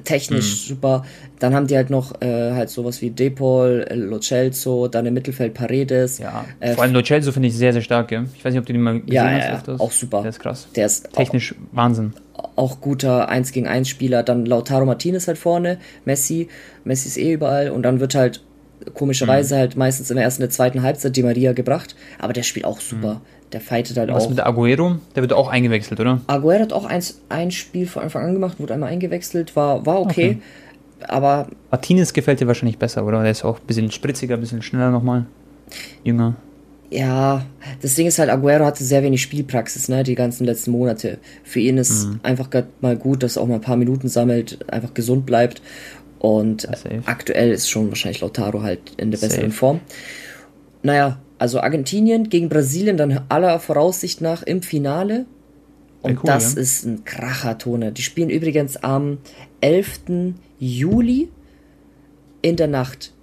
[0.03, 0.67] technisch mhm.
[0.69, 1.05] super.
[1.39, 5.53] Dann haben die halt noch äh, halt sowas wie Depol, Lo Celso, dann im Mittelfeld
[5.53, 6.17] Paredes.
[6.17, 8.25] Ja, äh, vor allem Lo Celso finde ich sehr, sehr stark, ja.
[8.35, 9.45] Ich weiß nicht, ob du den mal gesehen ja, hast.
[9.45, 9.79] Ja, öfters.
[9.79, 10.21] auch super.
[10.21, 10.67] Der ist krass.
[10.75, 12.13] Der ist technisch auch, Wahnsinn.
[12.55, 14.23] Auch guter 1 gegen 1 Spieler.
[14.23, 16.49] Dann Lautaro Martinez halt vorne, Messi.
[16.83, 18.41] Messi ist eh überall und dann wird halt
[18.93, 19.59] komischerweise mhm.
[19.59, 23.15] halt meistens der ersten, der zweiten Halbzeit Di Maria gebracht, aber der spielt auch super.
[23.15, 23.38] Mhm.
[23.51, 24.29] Der fightet halt Was auch.
[24.29, 24.97] Was mit Aguero?
[25.15, 26.21] Der wird auch eingewechselt, oder?
[26.27, 30.01] Aguero hat auch eins, ein Spiel von Anfang an gemacht, wurde einmal eingewechselt, war, war
[30.01, 30.37] okay,
[30.99, 31.07] okay.
[31.07, 31.47] Aber.
[31.71, 33.21] Martinez gefällt dir wahrscheinlich besser, oder?
[33.21, 35.25] Der ist auch ein bisschen spritziger, ein bisschen schneller nochmal.
[36.03, 36.35] Jünger.
[36.91, 37.45] Ja,
[37.81, 41.19] das Ding ist halt, Aguero hatte sehr wenig Spielpraxis, ne, die ganzen letzten Monate.
[41.43, 42.19] Für ihn ist mhm.
[42.23, 42.49] einfach
[42.81, 45.61] mal gut, dass er auch mal ein paar Minuten sammelt, einfach gesund bleibt.
[46.17, 46.67] Und
[47.05, 49.57] aktuell ist schon wahrscheinlich Lautaro halt in der besseren Safe.
[49.57, 49.79] Form.
[50.83, 55.25] Naja, also Argentinien gegen Brasilien dann aller Voraussicht nach im Finale.
[56.01, 56.61] Und cool, das ja.
[56.61, 57.91] ist ein Krachertone.
[57.91, 59.17] Die spielen übrigens am
[59.61, 60.33] 11.
[60.59, 61.29] Juli
[62.41, 63.13] in der Nacht.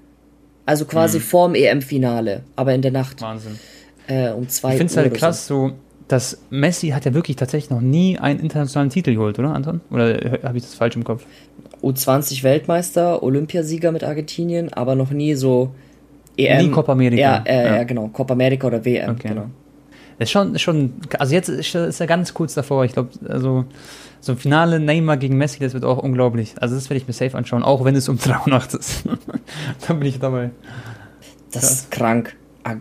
[0.65, 1.23] Also quasi mhm.
[1.23, 3.21] vorm EM-Finale, aber in der Nacht.
[3.21, 3.59] Wahnsinn.
[4.09, 5.69] Äh, um zwei Ich finde es halt krass, so.
[5.69, 5.75] so,
[6.09, 9.81] dass Messi hat ja wirklich tatsächlich noch nie einen internationalen Titel geholt, oder Anton?
[9.91, 11.25] Oder habe ich das falsch im Kopf?
[11.83, 15.73] U20 Weltmeister, Olympiasieger mit Argentinien, aber noch nie so
[16.37, 16.67] EM.
[16.67, 17.21] Nie Copa America.
[17.21, 17.77] Ja, äh, ja.
[17.77, 18.09] ja, genau.
[18.09, 19.29] Copa America oder WM, okay.
[19.29, 19.47] genau.
[20.19, 22.85] ist schon, schon, also jetzt ist, ist er ganz kurz davor.
[22.85, 23.65] Ich glaube, also
[24.21, 26.55] so ein Finale Neymar gegen Messi, das wird auch unglaublich.
[26.61, 29.05] Also das werde ich mir safe anschauen, auch wenn es um 300 ist.
[29.87, 30.51] da bin ich dabei.
[31.53, 31.69] Das ja.
[31.69, 32.37] ist krank.
[32.65, 32.75] Ah,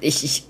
[0.00, 0.44] ich, ich,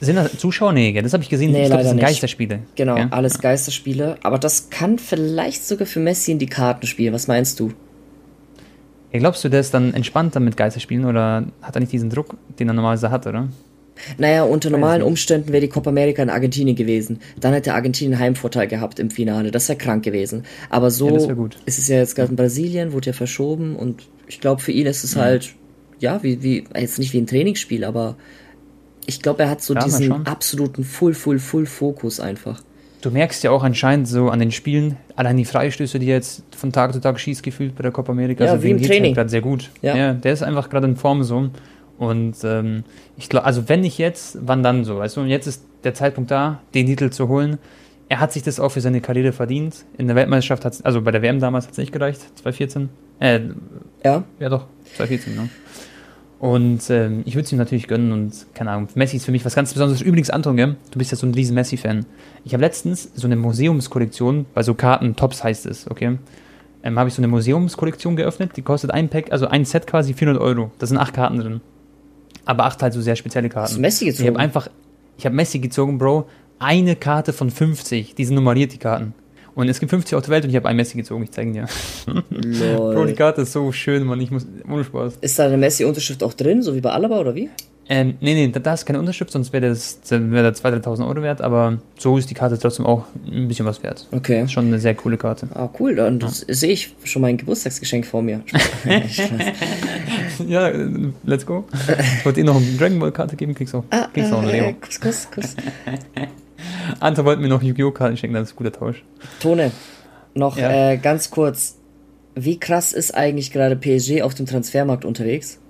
[0.00, 0.72] sind das Zuschauer?
[0.72, 1.52] Nee, das habe ich gesehen.
[1.52, 2.06] Nee, ich glaube, das sind nicht.
[2.06, 2.60] Geisterspiele.
[2.76, 3.08] Genau, ja?
[3.10, 4.18] alles Geisterspiele.
[4.22, 7.12] Aber das kann vielleicht sogar für Messi in die Karten spielen.
[7.12, 7.72] Was meinst du?
[9.14, 12.36] Ja, glaubst du, der ist dann entspannter mit Geisterspielen oder hat er nicht diesen Druck,
[12.58, 13.48] den er normalerweise hat, oder?
[14.18, 17.20] Naja, unter normalen Umständen wäre die Copa America in Argentinien gewesen.
[17.38, 19.52] Dann hätte Argentinien Heimvorteil gehabt im Finale.
[19.52, 20.42] Das wäre krank gewesen.
[20.68, 21.32] Aber so ja,
[21.64, 24.86] ist es ja jetzt gerade in Brasilien, wurde ja verschoben und ich glaube, für ihn
[24.86, 25.20] ist es mhm.
[25.20, 25.54] halt,
[26.00, 28.16] ja, wie, wie, jetzt nicht wie ein Trainingsspiel, aber
[29.06, 32.64] ich glaube, er hat so ja, diesen absoluten Full, Full, Full Fokus einfach.
[33.04, 36.42] Du merkst ja auch anscheinend so an den Spielen, allein die Freistöße, die er jetzt
[36.56, 39.12] von Tag zu Tag schießt, gefühlt bei der Copa America, ja, also wie im Training.
[39.12, 39.68] gerade sehr gut.
[39.82, 39.94] Ja.
[39.94, 40.12] ja.
[40.14, 41.50] der ist einfach gerade in Form so.
[41.98, 42.84] Und ähm,
[43.18, 44.96] ich glaube, also wenn nicht jetzt, wann dann so?
[44.96, 47.58] Weißt du, und jetzt ist der Zeitpunkt da, den Titel zu holen.
[48.08, 49.84] Er hat sich das auch für seine Karriere verdient.
[49.98, 52.88] In der Weltmeisterschaft hat es, also bei der WM damals hat es nicht gereicht, 2014.
[53.20, 53.40] Äh,
[54.02, 54.24] ja.
[54.40, 55.50] Ja, doch, 2014, ne?
[56.38, 59.44] Und ähm, ich würde es ihm natürlich gönnen und keine Ahnung, Messi ist für mich
[59.44, 60.02] was ganz Besonderes.
[60.02, 60.76] Übrigens, Anton, gell?
[60.90, 62.04] du bist ja so ein riesen Messi-Fan.
[62.44, 66.18] Ich habe letztens so eine Museumskollektion, bei so Karten, Tops heißt es, okay?
[66.82, 70.12] Ähm, habe ich so eine Museumskollektion geöffnet, die kostet ein Pack, also ein Set quasi
[70.12, 70.70] 400 Euro.
[70.78, 71.60] Da sind acht Karten drin.
[72.44, 73.68] Aber acht halt so sehr spezielle Karten.
[73.68, 74.24] Hast du Messi gezogen?
[74.24, 74.68] Ich habe einfach,
[75.16, 76.28] ich habe Messi gezogen, Bro.
[76.58, 79.14] Eine Karte von 50, die sind nummeriert, die Karten.
[79.54, 81.52] Und es gibt 50 auf der Welt und ich habe ein Messi gezogen, ich zeige
[81.52, 81.66] dir.
[82.06, 85.18] Bro, die Karte ist so schön, Mann, ich muss, ohne Spaß.
[85.20, 87.50] Ist da eine Messi-Unterschrift auch drin, so wie bei Alaba oder wie?
[87.86, 91.22] Ähm, nee, nee, da, ist keine Unterschrift, sonst wäre das wär das 2.000, 3.000 Euro
[91.22, 94.08] wert, aber so ist die Karte trotzdem auch ein bisschen was wert.
[94.10, 94.44] Okay.
[94.44, 95.48] Ist schon eine sehr coole Karte.
[95.54, 96.28] Ah, cool, dann ja.
[96.28, 98.40] sehe ich schon mein Geburtstagsgeschenk vor mir.
[100.48, 100.72] ja,
[101.24, 101.64] let's go.
[102.18, 104.42] Ich wollte dir noch eine Dragon Ball Karte geben, kriegst du auch, ah, kriegst auch
[104.42, 104.64] eine Leo.
[104.64, 105.56] Äh, kuss, kuss, kuss.
[107.00, 107.90] Anta wollte mir noch Yu-Gi-Oh!
[107.90, 109.04] Karten schenken, das ist ein guter Tausch.
[109.40, 109.72] Tone,
[110.34, 110.92] noch ja.
[110.92, 111.76] äh, ganz kurz.
[112.34, 115.60] Wie krass ist eigentlich gerade PSG auf dem Transfermarkt unterwegs?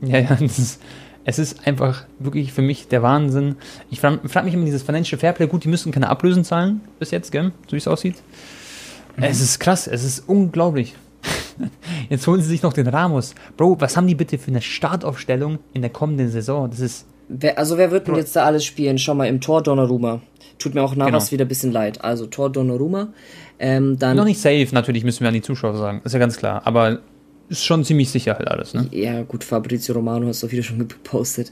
[0.00, 0.80] Ja, ja, ist
[1.28, 3.56] Es ist einfach wirklich für mich der Wahnsinn.
[3.90, 5.46] Ich frage frag mich immer dieses Financial Fairplay.
[5.46, 7.52] Gut, die müssen keine Ablösen zahlen bis jetzt, gell?
[7.66, 8.16] So wie es aussieht.
[9.18, 9.24] Mhm.
[9.24, 10.94] Es ist krass, es ist unglaublich.
[12.08, 13.34] Jetzt holen sie sich noch den Ramos.
[13.58, 16.70] Bro, was haben die bitte für eine Startaufstellung in der kommenden Saison?
[16.70, 17.04] Das ist.
[17.28, 18.98] Wer, also wer wird denn jetzt da alles spielen?
[18.98, 20.22] Schau mal, im Tor Donnarumma.
[20.58, 21.32] Tut mir auch Navas genau.
[21.32, 22.02] wieder ein bisschen leid.
[22.02, 23.08] Also Tor Donnarumma.
[23.58, 26.00] Ähm, dann Noch nicht safe, natürlich müssen wir an die Zuschauer sagen.
[26.04, 26.62] Ist ja ganz klar.
[26.64, 27.00] Aber
[27.48, 28.88] ist schon ziemlich sicher halt alles, ne?
[28.90, 31.50] Ja, gut, Fabrizio Romano hast du auch wieder schon gepostet.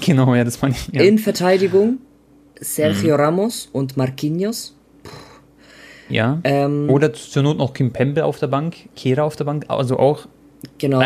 [0.00, 0.94] Genau, ja, das fand ich.
[0.94, 1.02] Ja.
[1.02, 1.98] In Verteidigung
[2.60, 3.20] Sergio mhm.
[3.20, 4.74] Ramos und Marquinhos.
[6.08, 6.40] Ja.
[6.44, 9.98] Ähm, Oder zur Not noch Kim Pembe auf der Bank, Kera auf der Bank, also
[9.98, 10.26] auch.
[10.78, 11.00] Genau.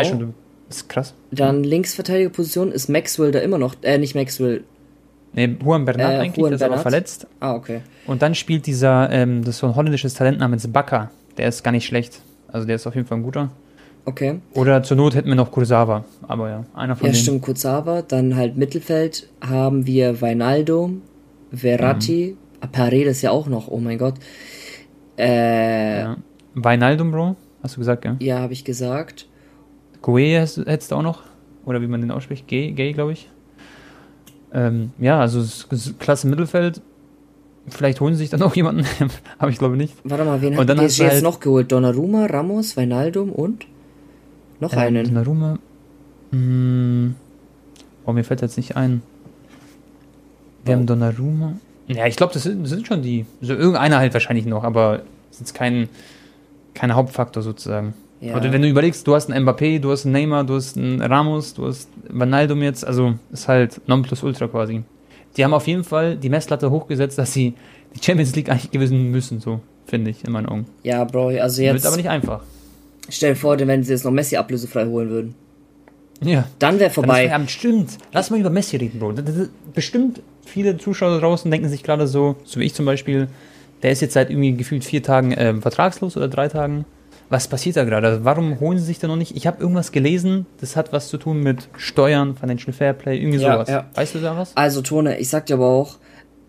[0.73, 1.13] Das ist krass.
[1.31, 4.63] Dann Linksverteidigerposition ist Maxwell da immer noch, äh, nicht Maxwell.
[5.33, 7.27] Ne, Juan Bernat äh, eigentlich, Juan der ist aber verletzt.
[7.39, 7.81] Ah, okay.
[8.05, 11.11] Und dann spielt dieser, ähm, das ist so ein holländisches Talent namens Bakker.
[11.37, 12.21] Der ist gar nicht schlecht.
[12.47, 13.49] Also der ist auf jeden Fall ein guter.
[14.05, 14.41] Okay.
[14.53, 16.03] Oder zur Not hätten wir noch Kurzawa.
[16.27, 17.15] Aber ja, einer von ja, denen.
[17.15, 18.01] Ja, stimmt, Kurzawa.
[18.01, 20.91] Dann halt Mittelfeld haben wir Weinaldo,
[21.51, 22.71] Verratti, mhm.
[22.71, 24.15] Paredes ja auch noch, oh mein Gott.
[25.17, 26.17] Äh, ja.
[26.55, 28.15] Weinaldum, Bro, hast du gesagt, gell?
[28.19, 29.27] Ja, habe ich gesagt.
[30.03, 31.23] Goe hättest du auch noch?
[31.65, 32.47] Oder wie man den ausspricht?
[32.47, 33.29] Gay, Gay glaube ich.
[34.53, 35.43] Ähm, ja, also
[35.97, 36.81] klasse Mittelfeld.
[37.67, 38.85] Vielleicht holen sie sich dann auch jemanden,
[39.39, 39.95] aber ich glaube nicht.
[40.03, 41.71] Warte mal, wen hat PSG jetzt halt noch geholt?
[41.71, 43.65] Donnarumma, Ramos, Weinaldum und
[44.59, 45.05] noch ähm, einen.
[45.05, 45.59] Donnarumma.
[46.31, 47.15] Mh, hm.
[48.05, 49.01] oh, mir fällt jetzt nicht ein.
[50.65, 50.77] Wir oh.
[50.79, 51.53] haben Donnarumma.
[51.87, 53.25] Ja, ich glaube, das sind, das sind, schon die.
[53.41, 55.87] So irgendeiner halt wahrscheinlich noch, aber ist jetzt kein,
[56.73, 57.93] kein Hauptfaktor sozusagen.
[58.23, 58.37] Ja.
[58.37, 61.01] Oder wenn du überlegst, du hast einen Mbappé, du hast einen Neymar, du hast einen
[61.01, 64.83] Ramos, du hast Vanaldum jetzt, also ist halt Nonplusultra quasi.
[65.35, 67.53] Die haben auf jeden Fall die Messlatte hochgesetzt, dass sie
[67.93, 70.67] die Champions League eigentlich gewinnen müssen, so finde ich in meinen Augen.
[70.83, 71.73] Ja, Bro, also jetzt.
[71.73, 72.41] Wird aber nicht einfach.
[73.09, 75.35] Stell dir vor, wenn sie jetzt noch Messi ablösefrei holen würden.
[76.21, 76.47] Ja.
[76.59, 77.27] Dann wäre vorbei.
[77.27, 77.97] Dann stimmt.
[78.13, 79.15] Lass mal über Messi reden, Bro.
[79.73, 83.27] bestimmt viele Zuschauer draußen denken sich gerade so, so wie ich zum Beispiel,
[83.81, 86.85] der ist jetzt seit irgendwie gefühlt vier Tagen äh, vertragslos oder drei Tagen.
[87.29, 88.07] Was passiert da gerade?
[88.07, 89.35] Also warum holen sie sich da noch nicht?
[89.35, 93.53] Ich habe irgendwas gelesen, das hat was zu tun mit Steuern, Financial Fairplay, irgendwie ja,
[93.53, 93.69] sowas.
[93.69, 93.89] Ja.
[93.95, 94.55] Weißt du da was?
[94.55, 95.97] Also, Tone, ich sag dir aber auch,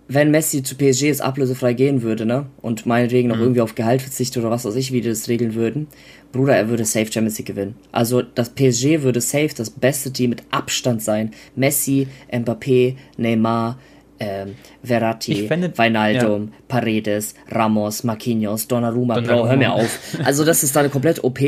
[0.09, 3.43] wenn Messi zu PSG jetzt ablösefrei gehen würde, ne, und meinetwegen noch mhm.
[3.43, 5.89] irgendwie auf Gehalt verzichtet oder was weiß ich, wie die das regeln würden,
[6.33, 7.77] Bruder, er würde safe Champions League gewinnen.
[7.93, 11.31] Also das PSG würde safe das beste Team mit Abstand sein.
[11.55, 13.79] Messi, Mbappé, Neymar,
[14.20, 16.59] ähm, Verratti, Weinaldum, ja.
[16.68, 19.42] Paredes, Ramos, Marquinhos, Donnarumma, Donnarumma.
[19.42, 19.98] Bro, hör mir auf.
[20.24, 21.38] Also das ist da eine komplett OP.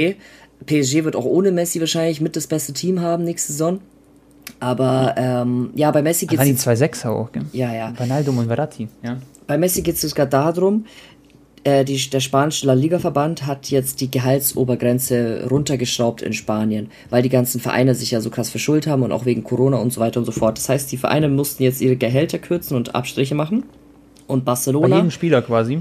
[0.65, 3.81] PSG wird auch ohne Messi wahrscheinlich mit das beste Team haben nächste Saison.
[4.61, 6.45] Aber ähm, ja, bei Messi geht es.
[6.45, 7.45] die zwei Sechser auch, gell?
[7.53, 7.93] Ja, ja.
[7.97, 9.19] Weinaldum und Verratti, ja.
[9.47, 10.87] Bei Messi geht es sogar darum,
[11.67, 17.29] äh, die, der spanische La Liga-Verband hat jetzt die Gehaltsobergrenze runtergeschraubt in Spanien, weil die
[17.29, 20.21] ganzen Vereine sich ja so krass verschuldet haben und auch wegen Corona und so weiter
[20.21, 20.59] und so fort.
[20.59, 23.65] Das heißt, die Vereine mussten jetzt ihre Gehälter kürzen und Abstriche machen.
[24.29, 24.87] Und Barcelona.
[24.87, 25.81] Bei jedem Spieler quasi?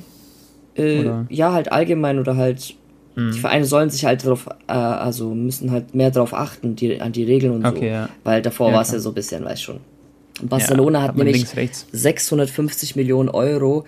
[0.75, 2.73] Äh, ja, halt allgemein oder halt.
[3.15, 3.31] Mhm.
[3.33, 7.11] Die Vereine sollen sich halt darauf, äh, also müssen halt mehr darauf achten, die, an
[7.11, 7.85] die Regeln und okay, so.
[7.85, 8.09] Ja.
[8.23, 9.79] Weil davor ja, war es ja so ein bisschen, weiß schon.
[10.41, 11.45] Barcelona ja, hat nämlich
[11.91, 13.85] 650 Millionen Euro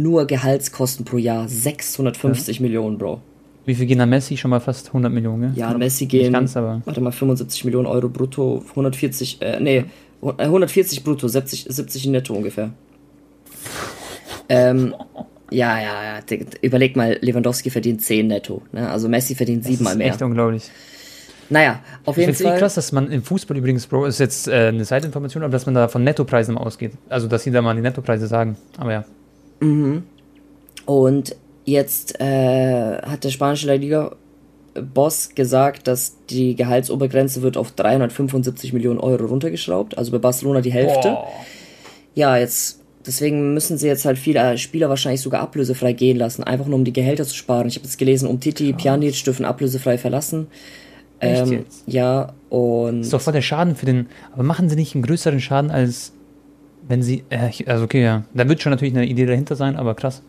[0.00, 2.62] nur Gehaltskosten pro Jahr 650 ja.
[2.62, 3.20] Millionen, Bro.
[3.64, 4.36] Wie viel gehen an Messi?
[4.36, 7.86] Schon mal fast 100 Millionen, Ja, an Messi gehen, ganz, aber warte mal, 75 Millionen
[7.86, 9.84] Euro brutto, 140, äh, nee,
[10.20, 12.70] 140 äh, brutto, 70, 70 netto ungefähr.
[14.48, 14.94] ähm,
[15.50, 18.90] ja, ja, ja, überleg mal, Lewandowski verdient 10 netto, ne?
[18.90, 20.08] also Messi verdient siebenmal mehr.
[20.08, 20.70] Das ist echt unglaublich.
[21.52, 22.46] Naja, auf jeden ich Fall.
[22.46, 25.52] Ich finde krass, dass man im Fußball übrigens, Bro, ist jetzt äh, eine Zeitinformation, aber
[25.52, 26.92] dass man da von Nettopreisen ausgeht.
[27.10, 28.56] Also, dass sie da mal die Nettopreise sagen.
[28.78, 29.04] Aber ja.
[29.62, 30.02] Mhm.
[30.84, 34.16] Und jetzt äh, hat der spanische La Liga
[34.74, 40.72] Boss gesagt, dass die Gehaltsobergrenze wird auf 375 Millionen Euro runtergeschraubt, also bei Barcelona die
[40.72, 41.10] Hälfte.
[41.10, 41.28] Boah.
[42.14, 46.66] Ja, jetzt deswegen müssen sie jetzt halt viele Spieler wahrscheinlich sogar ablösefrei gehen lassen, einfach
[46.66, 47.68] nur um die Gehälter zu sparen.
[47.68, 50.46] Ich habe es gelesen, um Titi, Pjanic dürfen ablösefrei verlassen.
[51.20, 51.84] Echt ähm, jetzt?
[51.86, 52.98] Ja, und.
[52.98, 54.06] Das ist doch voll der Schaden für den.
[54.32, 56.12] Aber machen sie nicht einen größeren Schaden als
[56.86, 59.94] wenn sie, äh, also okay, ja, da wird schon natürlich eine Idee dahinter sein, aber
[59.94, 60.22] krass.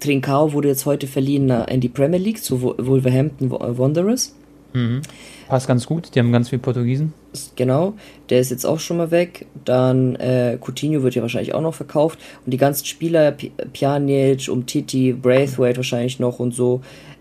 [0.00, 4.34] Trincao wurde jetzt heute verliehen in die Premier League zu Wolverhampton Wanderers.
[4.72, 5.02] Mhm.
[5.48, 7.12] Passt ganz gut, die haben ganz viel Portugiesen.
[7.56, 7.94] Genau,
[8.30, 9.46] der ist jetzt auch schon mal weg.
[9.64, 12.18] Dann äh, Coutinho wird ja wahrscheinlich auch noch verkauft.
[12.44, 16.80] Und die ganzen Spieler, P Pjanic, Umtiti, Braithwaite wahrscheinlich noch und so.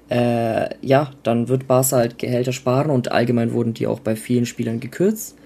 [0.09, 4.45] Äh, ja, dann wird Barca halt Gehälter sparen und allgemein wurden die auch bei vielen
[4.45, 5.37] Spielern gekürzt.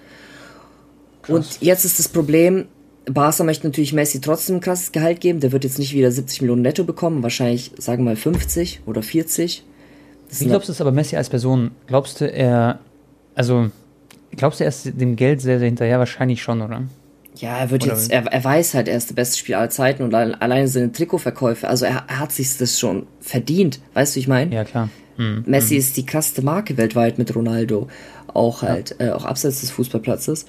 [1.25, 1.35] Krass.
[1.35, 2.65] Und jetzt ist das Problem,
[3.05, 5.39] Barca möchte natürlich Messi trotzdem ein krasses Gehalt geben.
[5.39, 9.03] Der wird jetzt nicht wieder 70 Millionen netto bekommen, wahrscheinlich, sagen wir mal, 50 oder
[9.03, 9.63] 40.
[10.29, 11.71] Das Wie glaubst du es aber Messi als Person?
[11.87, 12.79] Glaubst du, er,
[13.35, 13.69] also
[14.35, 15.99] glaubst du, er ist dem Geld sehr, sehr hinterher?
[15.99, 16.83] Wahrscheinlich schon, oder?
[17.35, 19.69] Ja, er wird oder jetzt, er, er weiß halt, er ist der beste Spieler aller
[19.69, 24.21] Zeiten und alleine seine Trikotverkäufe, also er, er hat sich das schon verdient, weißt du,
[24.21, 24.55] ich meine?
[24.55, 24.89] Ja, klar.
[25.17, 25.79] Hm, Messi hm.
[25.79, 27.89] ist die krasseste Marke weltweit mit Ronaldo,
[28.27, 29.07] auch halt, ja.
[29.07, 30.45] äh, auch abseits des Fußballplatzes.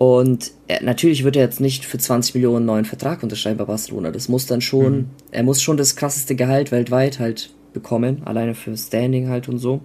[0.00, 3.66] Und er, natürlich wird er jetzt nicht für 20 Millionen einen neuen Vertrag unterschreiben bei
[3.66, 4.10] Barcelona.
[4.10, 5.10] Das muss dann schon, hm.
[5.30, 9.82] er muss schon das krasseste Gehalt weltweit halt bekommen, alleine für Standing halt und so.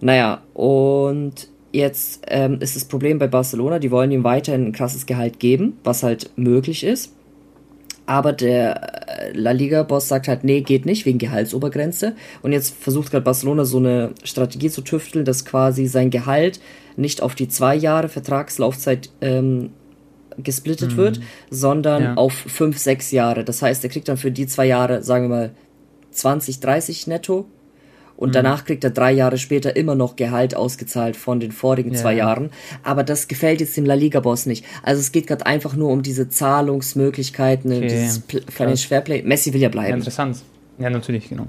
[0.00, 5.04] Naja, und jetzt ähm, ist das Problem bei Barcelona, die wollen ihm weiterhin ein krasses
[5.04, 7.12] Gehalt geben, was halt möglich ist.
[8.08, 12.14] Aber der äh, La Liga-Boss sagt halt, nee, geht nicht, wegen Gehaltsobergrenze.
[12.40, 16.58] Und jetzt versucht gerade Barcelona so eine Strategie zu tüfteln, dass quasi sein Gehalt
[16.96, 19.72] nicht auf die zwei Jahre Vertragslaufzeit ähm,
[20.38, 20.96] gesplittet mhm.
[20.96, 22.14] wird, sondern ja.
[22.14, 23.44] auf fünf, sechs Jahre.
[23.44, 25.50] Das heißt, er kriegt dann für die zwei Jahre, sagen wir mal,
[26.12, 27.44] 20, 30 netto
[28.18, 28.32] und mhm.
[28.32, 32.00] danach kriegt er drei Jahre später immer noch Gehalt ausgezahlt von den vorigen ja.
[32.00, 32.50] zwei Jahren.
[32.82, 34.64] Aber das gefällt jetzt dem La Liga-Boss nicht.
[34.82, 37.88] Also es geht gerade einfach nur um diese Zahlungsmöglichkeiten, okay.
[37.88, 39.22] dieses Financial Fairplay.
[39.22, 39.90] Messi will ja bleiben.
[39.90, 40.42] Ja, interessant.
[40.78, 41.46] Ja, natürlich, genau.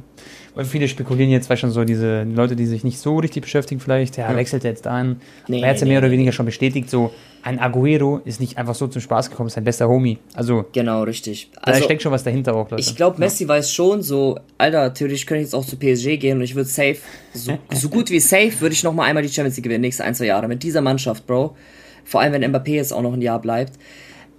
[0.56, 3.80] Weil viele spekulieren jetzt, weil schon so diese Leute, die sich nicht so richtig beschäftigen,
[3.80, 4.36] vielleicht, ja, ja.
[4.36, 5.18] wechselt er jetzt dahin.
[5.48, 7.12] Nee, er hat es ja mehr nee, oder weniger schon bestätigt, so
[7.44, 10.18] ein Aguero ist nicht einfach so zum Spaß gekommen, ist sein bester Homie.
[10.34, 10.66] Also.
[10.74, 11.52] Genau, richtig.
[11.62, 12.82] Also, da steckt schon was dahinter auch, Leute.
[12.82, 13.50] Ich glaube, Messi ja.
[13.50, 16.70] weiß schon so, Alter, theoretisch könnte ich jetzt auch zu PSG gehen und ich würde
[16.70, 16.98] safe,
[17.34, 20.04] so, so gut wie safe, würde ich noch mal einmal die Champions League gewinnen, nächste
[20.04, 20.48] ein, zwei Jahre.
[20.48, 21.56] Mit dieser Mannschaft, Bro.
[22.04, 23.74] Vor allem, wenn Mbappé jetzt auch noch ein Jahr bleibt.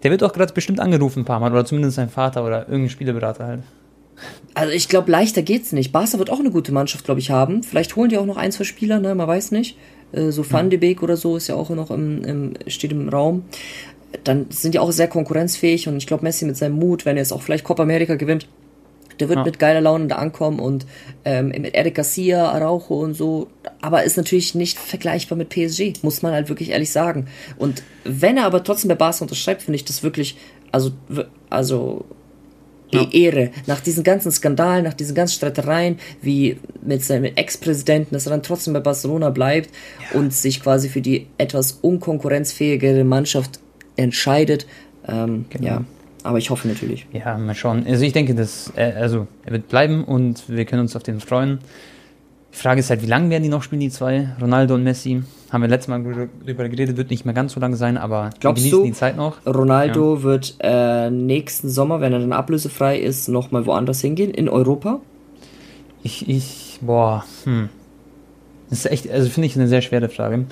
[0.02, 2.90] Der wird auch gerade bestimmt angerufen ein paar Mal, oder zumindest sein Vater oder irgendein
[2.90, 3.60] Spieleberater halt.
[4.54, 5.92] Also ich glaube, leichter geht's nicht.
[5.92, 7.62] Barca wird auch eine gute Mannschaft, glaube ich, haben.
[7.62, 9.14] Vielleicht holen die auch noch ein, zwei Spieler, ne?
[9.14, 9.76] Man weiß nicht.
[10.12, 13.08] Äh, so Van de Beek oder so ist ja auch noch im, im, steht im
[13.08, 13.44] Raum.
[14.24, 17.22] Dann sind die auch sehr konkurrenzfähig und ich glaube, Messi mit seinem Mut, wenn er
[17.22, 18.48] jetzt auch vielleicht Copa America gewinnt,
[19.20, 19.44] der wird ja.
[19.44, 20.86] mit geiler Laune da ankommen und
[21.24, 23.48] ähm, mit Eric Garcia, Araujo und so,
[23.80, 27.28] aber ist natürlich nicht vergleichbar mit PSG, muss man halt wirklich ehrlich sagen.
[27.56, 30.36] Und wenn er aber trotzdem bei Barca unterschreibt, finde ich das wirklich,
[30.72, 30.90] also,
[31.50, 32.06] also
[32.98, 33.08] ja.
[33.10, 33.50] Ehre.
[33.66, 38.42] Nach diesen ganzen Skandalen, nach diesen ganzen Streitereien, wie mit seinem Ex-Präsidenten, dass er dann
[38.42, 39.70] trotzdem bei Barcelona bleibt
[40.12, 40.18] ja.
[40.18, 43.60] und sich quasi für die etwas unkonkurrenzfähigere Mannschaft
[43.96, 44.66] entscheidet.
[45.06, 45.66] Ähm, genau.
[45.66, 45.84] Ja,
[46.22, 47.06] aber ich hoffe natürlich.
[47.12, 47.86] Ja, mal schauen.
[47.86, 51.20] Also ich denke, dass er, also er wird bleiben und wir können uns auf den
[51.20, 51.60] freuen.
[52.52, 55.22] Die Frage ist halt, wie lange werden die noch spielen, die zwei, Ronaldo und Messi?
[55.50, 56.02] Haben wir letztes Mal
[56.44, 59.16] darüber geredet, wird nicht mehr ganz so lang sein, aber Glaubst genießen du, die Zeit
[59.16, 59.44] noch.
[59.44, 60.22] Ronaldo ja.
[60.22, 65.00] wird äh, nächsten Sommer, wenn er dann ablösefrei ist, nochmal woanders hingehen, in Europa?
[66.02, 67.68] Ich, ich, boah, hm.
[68.70, 70.46] Das ist echt, also finde ich eine sehr schwere Frage.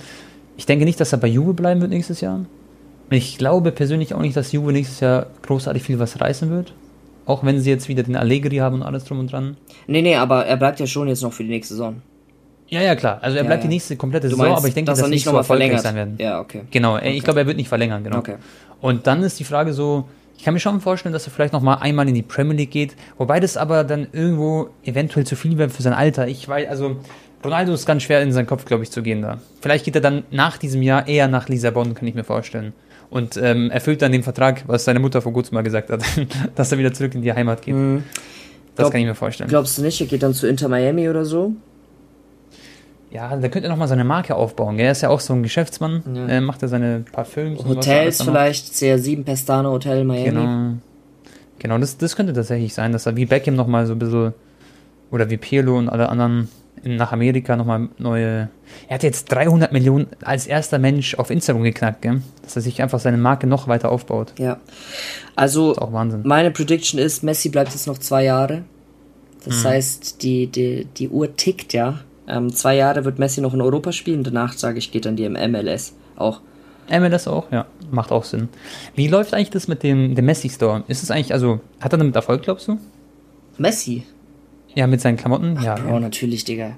[0.57, 2.45] Ich denke nicht, dass er bei Juve bleiben wird nächstes Jahr.
[3.11, 6.75] Ich glaube persönlich auch nicht, dass Juve nächstes Jahr großartig viel was reißen wird.
[7.25, 9.57] Auch wenn sie jetzt wieder den Allegri haben und alles drum und dran.
[9.87, 12.03] Nee, nee, aber er bleibt ja schon jetzt noch für die nächste Saison.
[12.69, 13.19] Ja, ja, klar.
[13.23, 15.11] Also er bleibt ja, die nächste komplette Saison, meinst, aber ich denke, dass, dass er
[15.11, 15.83] nicht so erfolgreich verlängert.
[15.83, 16.17] sein werden.
[16.19, 16.63] Ja, okay.
[16.71, 17.13] Genau, okay.
[17.13, 18.19] ich glaube, er wird nicht verlängern, genau.
[18.19, 18.35] Okay.
[18.81, 21.63] Und dann ist die Frage so, ich kann mir schon vorstellen, dass er vielleicht noch
[21.63, 25.59] mal einmal in die Premier League geht, wobei das aber dann irgendwo eventuell zu viel
[25.59, 26.29] wäre für sein Alter.
[26.29, 26.97] Ich weiß, also
[27.43, 29.39] Ronaldo ist ganz schwer in seinen Kopf, glaube ich, zu gehen da.
[29.61, 32.73] Vielleicht geht er dann nach diesem Jahr eher nach Lissabon, kann ich mir vorstellen
[33.11, 36.03] und ähm, erfüllt dann den Vertrag, was seine Mutter vor kurzem mal gesagt hat,
[36.55, 37.75] dass er wieder zurück in die Heimat geht.
[37.75, 38.05] Mhm.
[38.75, 39.49] Das Glaub, kann ich mir vorstellen.
[39.49, 41.53] Glaubst du nicht, er geht dann zu Inter Miami oder so?
[43.11, 44.79] Ja, da könnte er nochmal seine Marke aufbauen.
[44.79, 46.29] Er ist ja auch so ein Geschäftsmann, ja.
[46.29, 47.65] äh, macht er seine Parfüms.
[47.65, 50.31] Hotels vielleicht, CR7 Pestano Hotel Miami.
[50.31, 50.73] Genau,
[51.59, 54.35] genau das, das könnte tatsächlich sein, dass er wie Beckham nochmal so ein bisschen,
[55.11, 56.49] oder wie Pirlo und alle anderen
[56.85, 58.49] nach Amerika nochmal neue.
[58.89, 62.23] Er hat jetzt 300 Millionen als erster Mensch auf Instagram geknackt, gell?
[62.43, 64.35] dass er sich einfach seine Marke noch weiter aufbaut.
[64.39, 64.59] Ja.
[65.35, 66.23] Also, auch Wahnsinn.
[66.25, 68.65] meine Prediction ist, Messi bleibt jetzt noch zwei Jahre.
[69.45, 69.69] Das mhm.
[69.69, 72.01] heißt, die, die, die Uhr tickt ja.
[72.29, 75.25] Ähm, zwei Jahre wird Messi noch in Europa spielen, danach sage ich, geht dann die
[75.25, 76.41] im MLS auch.
[76.91, 78.49] MLS auch, ja, macht auch Sinn.
[78.95, 80.85] Wie läuft eigentlich das mit dem, dem Messi-Store?
[80.89, 82.79] Ist es eigentlich, also, hat er damit Erfolg, glaubst du?
[83.59, 84.05] Messi?
[84.75, 85.57] Ja, mit seinen Klamotten?
[85.59, 85.75] Ach, ja.
[85.75, 86.01] Bro, ja.
[86.01, 86.77] natürlich, Digga.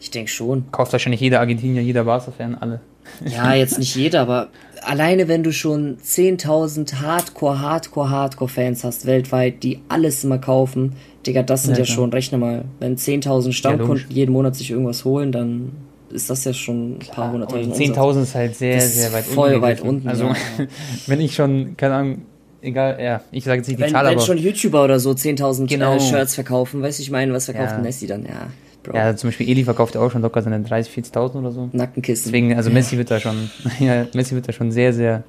[0.00, 0.70] Ich denke schon.
[0.70, 2.80] Kauft wahrscheinlich jeder Argentinier, jeder Barca-Fan, alle.
[3.24, 4.48] Ja, jetzt nicht jeder, aber
[4.82, 10.94] alleine wenn du schon 10.000 Hardcore, Hardcore, Hardcore-Fans hast weltweit, die alles immer kaufen,
[11.26, 14.70] Digga, das sind ja, ja schon, rechne mal, wenn 10.000 Stammkunden ja, jeden Monat sich
[14.70, 15.72] irgendwas holen, dann
[16.10, 17.76] ist das ja schon ein paar hunderttausend.
[17.76, 19.34] 10.000 ist halt sehr, sehr weit unten.
[19.34, 20.08] Voll weit unten.
[20.08, 20.34] Also, ja.
[21.06, 22.22] wenn ich schon, keine Ahnung,
[22.62, 24.22] egal, ja, ich sage jetzt nicht die wenn, Zahl, wenn aber...
[24.22, 25.96] schon YouTuber oder so 10.000 genau.
[25.96, 27.78] äh, Shirts verkaufen, weißt du, ich meine, was verkauft ja.
[27.78, 28.24] Messi dann?
[28.24, 28.48] Ja,
[28.82, 28.96] Bro.
[28.96, 31.68] Ja, zum Beispiel Eli verkauft ja auch schon locker seine 30.000, 40.000 oder so.
[31.72, 32.32] Nackenkisten.
[32.32, 35.22] Deswegen, also Messi wird da schon, ja, Messi wird da schon sehr, sehr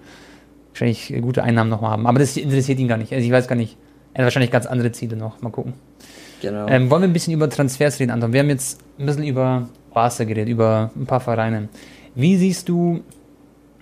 [0.70, 2.08] wahrscheinlich gute Einnahmen nochmal haben.
[2.08, 3.12] Aber das interessiert ihn gar nicht.
[3.12, 3.78] Also ich weiß gar nicht,
[4.14, 5.42] er hat wahrscheinlich ganz andere Ziele noch.
[5.42, 5.74] Mal gucken.
[6.42, 6.68] Genau.
[6.68, 8.34] Ähm, wollen wir ein bisschen über Transfers reden, Anton?
[8.34, 11.70] Wir haben jetzt ein bisschen über Barca geredet, über ein paar Vereine.
[12.16, 13.02] Wie siehst du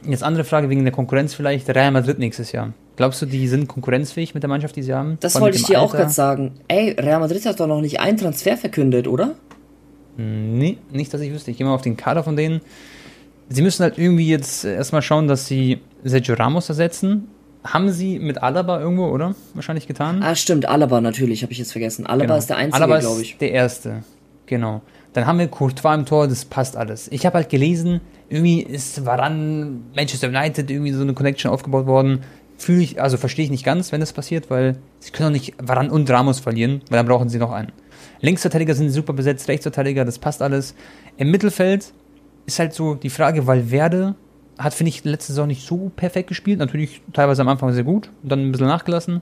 [0.07, 1.69] Jetzt andere Frage wegen der Konkurrenz vielleicht.
[1.69, 2.73] Real Madrid nächstes Jahr.
[2.95, 5.17] Glaubst du, die sind konkurrenzfähig mit der Mannschaft, die sie haben?
[5.21, 5.85] Das wollte ich dir Alter?
[5.85, 6.51] auch gerade sagen.
[6.67, 9.35] Ey, Real Madrid hat doch noch nicht einen Transfer verkündet, oder?
[10.19, 11.51] Nee, nicht, dass ich wüsste.
[11.51, 12.59] Ich gehe mal auf den Kader von denen.
[13.47, 17.29] Sie müssen halt irgendwie jetzt erstmal schauen, dass sie Sergio Ramos ersetzen.
[17.63, 19.33] Haben sie mit Alaba irgendwo, oder?
[19.53, 20.21] Wahrscheinlich getan.
[20.21, 20.67] Ah, stimmt.
[20.67, 22.05] Alaba natürlich, habe ich jetzt vergessen.
[22.05, 22.37] Alaba genau.
[22.37, 23.37] ist der Einzige, glaube ich.
[23.37, 24.03] der Erste.
[24.45, 24.81] Genau.
[25.13, 27.07] Dann haben wir Courtois im Tor, das passt alles.
[27.11, 32.21] Ich habe halt gelesen, irgendwie ist Varan Manchester United irgendwie so eine Connection aufgebaut worden.
[32.57, 35.55] Fühle ich, also verstehe ich nicht ganz, wenn das passiert, weil sie können doch nicht
[35.61, 37.71] Varan und Ramos verlieren, weil dann brauchen sie noch einen.
[38.21, 40.75] Linksverteidiger sind super besetzt, Rechtsverteidiger, das passt alles.
[41.17, 41.93] Im Mittelfeld
[42.45, 44.15] ist halt so die Frage, weil Werde
[44.57, 46.59] hat, finde ich, letzte Saison nicht so perfekt gespielt.
[46.59, 49.21] Natürlich teilweise am Anfang sehr gut und dann ein bisschen nachgelassen.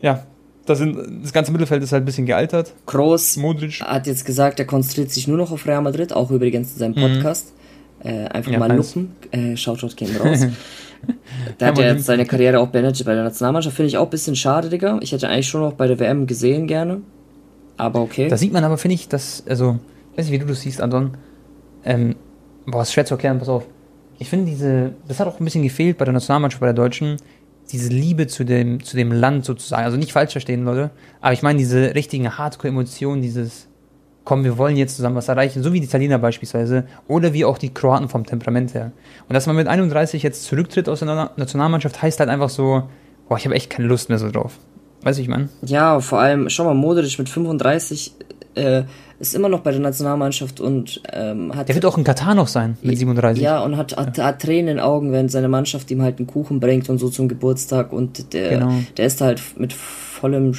[0.00, 0.24] Ja,
[0.64, 2.72] das, sind, das ganze Mittelfeld ist halt ein bisschen gealtert.
[2.86, 3.80] Kroos Modric.
[3.82, 6.94] hat jetzt gesagt, er konzentriert sich nur noch auf Real Madrid, auch übrigens in seinem
[6.94, 7.14] mhm.
[7.14, 7.52] Podcast.
[8.02, 8.10] Mhm.
[8.10, 9.14] Äh, einfach ja, mal lupen.
[9.30, 10.46] Äh, Shoutout gehen raus.
[11.58, 13.76] da hat er jetzt seine Karriere auch beendet bei der Nationalmannschaft.
[13.76, 14.98] Finde ich auch ein bisschen schade, Digga.
[15.02, 17.02] Ich hätte eigentlich schon noch bei der WM gesehen gerne.
[17.82, 18.28] Aber okay.
[18.28, 19.80] Da sieht man aber, finde ich, dass, also,
[20.16, 21.16] weiß nicht, wie du das siehst, Anton.
[21.84, 22.14] Ähm,
[22.64, 23.66] boah, ist schwer zu erklären, pass auf.
[24.20, 27.16] Ich finde diese, das hat auch ein bisschen gefehlt bei der Nationalmannschaft, bei der Deutschen,
[27.72, 29.82] diese Liebe zu dem, zu dem Land sozusagen.
[29.82, 30.90] Also nicht falsch verstehen, Leute.
[31.20, 33.66] Aber ich meine, diese richtigen Hardcore-Emotionen, dieses,
[34.22, 37.58] komm, wir wollen jetzt zusammen was erreichen, so wie die Italiener beispielsweise, oder wie auch
[37.58, 38.92] die Kroaten vom Temperament her.
[39.28, 42.84] Und dass man mit 31 jetzt zurücktritt aus der Nationalmannschaft, heißt halt einfach so,
[43.28, 44.56] boah, ich habe echt keine Lust mehr so drauf.
[45.02, 45.48] Weißt du, ich meine?
[45.62, 48.12] Ja, vor allem, schau mal, Modric mit 35
[48.54, 48.82] äh,
[49.18, 51.68] ist immer noch bei der Nationalmannschaft und ähm, hat.
[51.68, 53.42] Der wird auch in Katar noch sein, mit 37.
[53.42, 56.26] Ja, und hat, hat, hat, Tränen in den Augen, wenn seine Mannschaft ihm halt einen
[56.26, 58.72] Kuchen bringt und so zum Geburtstag und der, genau.
[58.96, 60.54] der ist halt mit vollem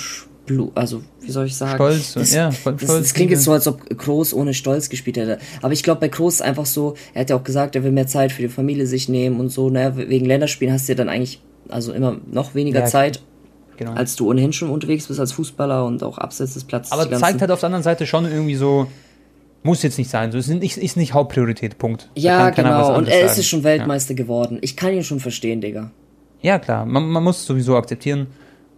[0.46, 1.76] Blut, also wie soll ich sagen?
[1.76, 5.18] Stolz, das, ja, voll das, das klingt jetzt so, als ob Groß ohne Stolz gespielt
[5.18, 5.40] hätte.
[5.62, 7.92] Aber ich glaube, bei Groß ist einfach so, er hat ja auch gesagt, er will
[7.92, 10.98] mehr Zeit für die Familie sich nehmen und so, ne, wegen Länderspielen hast du ja
[10.98, 13.22] dann eigentlich, also immer noch weniger ja, Zeit
[13.78, 13.94] Genau.
[13.94, 16.92] Als du ohnehin schon unterwegs bist als Fußballer und auch abseits des Platzes.
[16.92, 18.88] Aber zeigt halt auf der anderen Seite schon irgendwie so,
[19.64, 20.32] muss jetzt nicht sein.
[20.32, 22.10] So, ist nicht, ist nicht Hauptpriorität, Punkt.
[22.16, 22.96] Ja, genau.
[22.96, 24.18] Und er ist ja schon Weltmeister ja.
[24.18, 24.60] geworden.
[24.62, 25.92] Ich kann ihn schon verstehen, Digga.
[26.42, 26.86] Ja, klar.
[26.86, 28.28] Man, man muss es sowieso akzeptieren.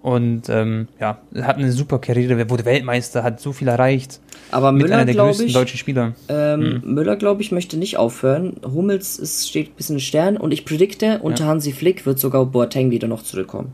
[0.06, 4.20] Und ähm, ja, hat eine super Karriere, wurde Weltmeister, hat so viel erreicht.
[4.52, 6.14] Aber mit Müller, einer der größten ich, deutschen Spieler.
[6.30, 6.94] Ähm, hm.
[6.94, 8.58] Müller, glaube ich, möchte nicht aufhören.
[8.64, 11.50] Hummels ist, steht ein bisschen Stern und ich predikte, unter ja.
[11.50, 13.72] Hansi Flick wird sogar Boateng wieder noch zurückkommen.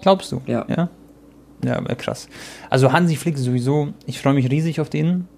[0.00, 0.40] Glaubst du?
[0.46, 0.64] Ja.
[0.68, 0.88] Ja,
[1.64, 2.28] ja krass.
[2.70, 5.28] Also Hansi Flick sowieso, ich freue mich riesig auf den.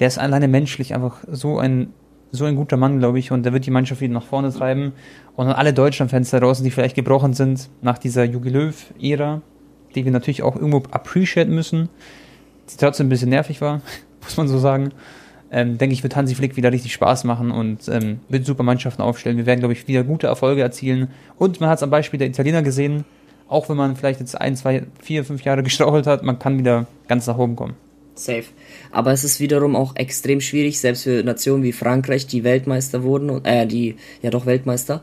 [0.00, 1.92] Der ist alleine menschlich einfach so ein,
[2.30, 4.92] so ein guter Mann, glaube ich, und der wird die Mannschaft wieder nach vorne treiben.
[5.36, 9.42] Und alle Deutschland-Fans da draußen, die vielleicht gebrochen sind nach dieser Jugi Löw-Ära,
[9.94, 11.88] die wir natürlich auch irgendwo appreciaten müssen,
[12.70, 13.80] die trotzdem ein bisschen nervig war,
[14.22, 14.92] muss man so sagen.
[15.54, 19.02] Ähm, denke ich, wird Hansi Flick wieder richtig Spaß machen und ähm, wird super Mannschaften
[19.02, 19.36] aufstellen.
[19.36, 21.08] Wir werden, glaube ich, wieder gute Erfolge erzielen.
[21.36, 23.04] Und man hat es am Beispiel der Italiener gesehen,
[23.48, 26.86] auch wenn man vielleicht jetzt ein, zwei, vier, fünf Jahre gestrauchelt hat, man kann wieder
[27.08, 27.74] ganz nach oben kommen.
[28.14, 28.44] Safe.
[28.90, 33.44] Aber es ist wiederum auch extrem schwierig, selbst für Nationen wie Frankreich, die Weltmeister wurden,
[33.44, 35.02] äh, die, ja doch Weltmeister,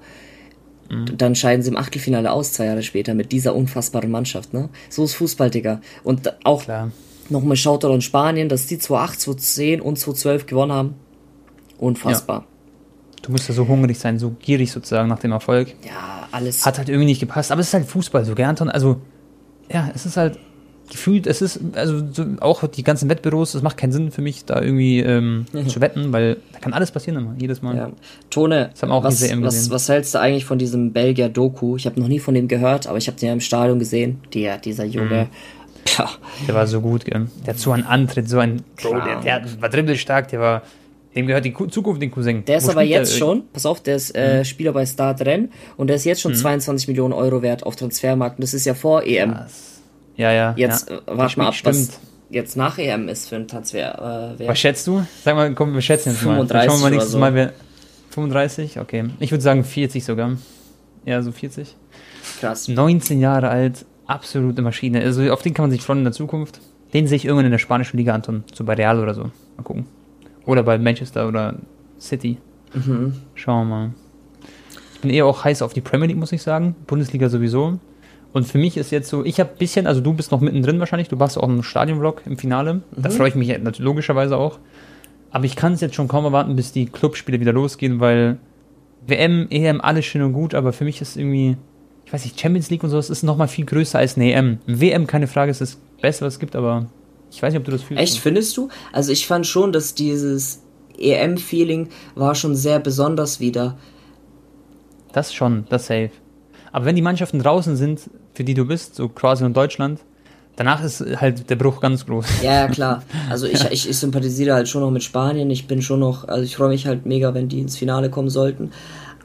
[0.89, 1.17] mhm.
[1.17, 4.69] dann scheiden sie im Achtelfinale aus, zwei Jahre später, mit dieser unfassbaren Mannschaft, ne?
[4.89, 5.81] So ist Fußball, Digga.
[6.03, 6.91] Und auch Klar.
[7.29, 10.95] nochmal Shoutout an Spanien, dass die 2008, 2010 und 2012 gewonnen haben.
[11.79, 12.41] Unfassbar.
[12.41, 12.48] Ja.
[13.21, 15.75] Du musst ja so hungrig sein, so gierig sozusagen nach dem Erfolg.
[15.85, 16.65] Ja, alles.
[16.65, 17.51] Hat halt irgendwie nicht gepasst.
[17.51, 18.57] Aber es ist halt Fußball, so gern.
[18.69, 19.01] Also,
[19.71, 20.39] ja, es ist halt
[20.89, 24.45] gefühlt, es ist, also so, auch die ganzen Wettbüros, es macht keinen Sinn für mich,
[24.45, 25.67] da irgendwie ähm, mhm.
[25.67, 27.75] zu wetten, weil da kann alles passieren immer, jedes Mal.
[27.75, 27.91] Ja.
[28.29, 31.75] Tone, was, was, was, hältst du eigentlich von diesem Belgier Doku?
[31.75, 34.21] Ich habe noch nie von dem gehört, aber ich habe den ja im Stadion gesehen.
[34.33, 35.25] Der, dieser Junge.
[35.25, 35.99] Mhm.
[36.47, 37.27] Der war so gut, gell?
[37.45, 38.61] Der hat so einen Antritt, so ein.
[38.81, 40.61] Bro, der, der war dribbelstark, der war
[41.19, 42.45] dem gehört die Zukunft, den Cousin.
[42.45, 44.45] Der ist Wo aber jetzt schon, pass auf, der ist äh, mhm.
[44.45, 46.37] Spieler bei Start Renn und der ist jetzt schon mhm.
[46.37, 49.33] 22 Millionen Euro wert auf Transfermarkt und das ist ja vor EM.
[49.33, 49.81] Krass.
[50.15, 50.53] Ja, ja.
[50.57, 50.97] Jetzt ja.
[50.97, 51.75] Äh, warte mal ab, stimmt.
[51.75, 54.35] was jetzt nach EM ist für ein Transfer.
[54.39, 55.05] Äh, was schätzt du?
[55.23, 56.65] Sag mal, komm, wir schätzen jetzt 35 mal.
[56.65, 57.19] Schauen wir mal nächstes so.
[57.19, 57.33] Mal.
[57.33, 57.53] Wer,
[58.11, 58.79] 35?
[58.79, 59.09] Okay.
[59.19, 60.37] Ich würde sagen 40 sogar.
[61.05, 61.75] Ja, so 40.
[62.39, 62.67] Krass.
[62.67, 65.01] 19 Jahre alt, absolute Maschine.
[65.01, 66.59] Also auf den kann man sich freuen in der Zukunft.
[66.93, 68.43] Den sehe ich irgendwann in der spanischen Liga, Anton.
[68.53, 69.23] So bei Real oder so.
[69.57, 69.85] Mal gucken.
[70.49, 71.57] Oder bei Manchester oder
[71.99, 72.37] City.
[72.73, 73.13] Mhm.
[73.35, 73.91] Schauen wir mal.
[74.95, 76.75] Ich bin eher auch heiß auf die Premier League, muss ich sagen.
[76.87, 77.77] Bundesliga sowieso.
[78.33, 80.79] Und für mich ist jetzt so, ich habe ein bisschen, also du bist noch mittendrin
[80.79, 82.73] wahrscheinlich, du warst auch im Stadionvlog im Finale.
[82.73, 82.81] Mhm.
[82.97, 84.57] Da freue ich mich logischerweise auch.
[85.29, 88.39] Aber ich kann es jetzt schon kaum erwarten, bis die Clubspiele wieder losgehen, weil
[89.05, 91.57] WM, EM, alles schön und gut, aber für mich ist irgendwie,
[92.05, 94.57] ich weiß nicht, Champions League und so, das ist nochmal viel größer als eine EM.
[94.65, 96.87] WM, keine Frage, ist das Beste, was es gibt, aber
[97.31, 98.01] ich weiß nicht, ob du das fühlst.
[98.01, 98.69] Echt, findest du?
[98.91, 100.61] Also ich fand schon, dass dieses
[100.97, 103.77] EM-Feeling war schon sehr besonders wieder.
[105.13, 106.11] Das schon, das safe.
[106.71, 109.99] Aber wenn die Mannschaften draußen sind, für die du bist, so Kroatien und Deutschland,
[110.55, 112.25] danach ist halt der Bruch ganz groß.
[112.43, 113.03] Ja, ja, klar.
[113.29, 115.49] Also ich, ich, ich sympathisiere halt schon noch mit Spanien.
[115.49, 118.29] Ich bin schon noch, also ich freue mich halt mega, wenn die ins Finale kommen
[118.29, 118.71] sollten.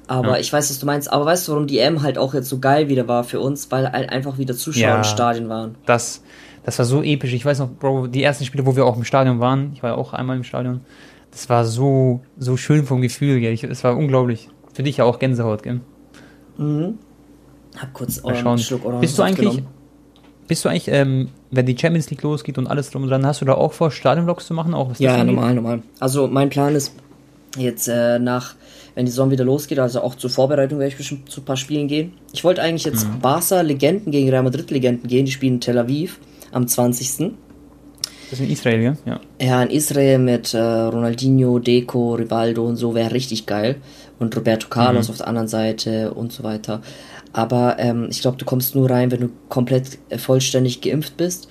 [0.06, 0.38] Aber ja.
[0.38, 1.12] ich weiß, was du meinst.
[1.12, 3.70] Aber weißt du, warum die M halt auch jetzt so geil wieder war für uns?
[3.70, 5.76] Weil halt einfach wieder Zuschauer im Stadion waren.
[5.86, 6.22] Das,
[6.64, 7.32] das war so episch.
[7.32, 9.90] Ich weiß noch, Bro, die ersten Spiele, wo wir auch im Stadion waren, ich war
[9.90, 10.80] ja auch einmal im Stadion,
[11.30, 13.52] das war so, so schön vom Gefühl, gell.
[13.52, 14.48] Es war unglaublich.
[14.72, 15.80] Für dich ja auch Gänsehaut, gell?
[16.56, 16.98] Mhm.
[17.76, 19.66] Hab kurz einen Schluck Orange Bist du eigentlich, genommen.
[20.46, 23.40] bist du eigentlich, ähm, wenn die Champions League losgeht und alles drum und dran, hast
[23.40, 24.74] du da auch vor, Stadionvlogs zu machen?
[24.74, 25.82] Auch was ja, normal, normal.
[25.98, 26.94] Also mein Plan ist
[27.56, 28.54] jetzt äh, nach
[28.94, 29.78] wenn die Saison wieder losgeht.
[29.78, 32.12] Also auch zur Vorbereitung werde ich bestimmt zu ein paar Spielen gehen.
[32.32, 33.20] Ich wollte eigentlich jetzt mhm.
[33.20, 35.26] Barca-Legenden gegen Real Madrid-Legenden gehen.
[35.26, 36.20] Die spielen in Tel Aviv
[36.54, 37.32] am 20.
[38.30, 38.96] Das ist in Israel, ja?
[39.04, 43.76] Ja, ja in Israel mit äh, Ronaldinho, Deco, Rivaldo und so wäre richtig geil.
[44.18, 45.12] Und Roberto Carlos mhm.
[45.12, 46.80] auf der anderen Seite und so weiter.
[47.32, 51.48] Aber ähm, ich glaube, du kommst nur rein, wenn du komplett äh, vollständig geimpft bist.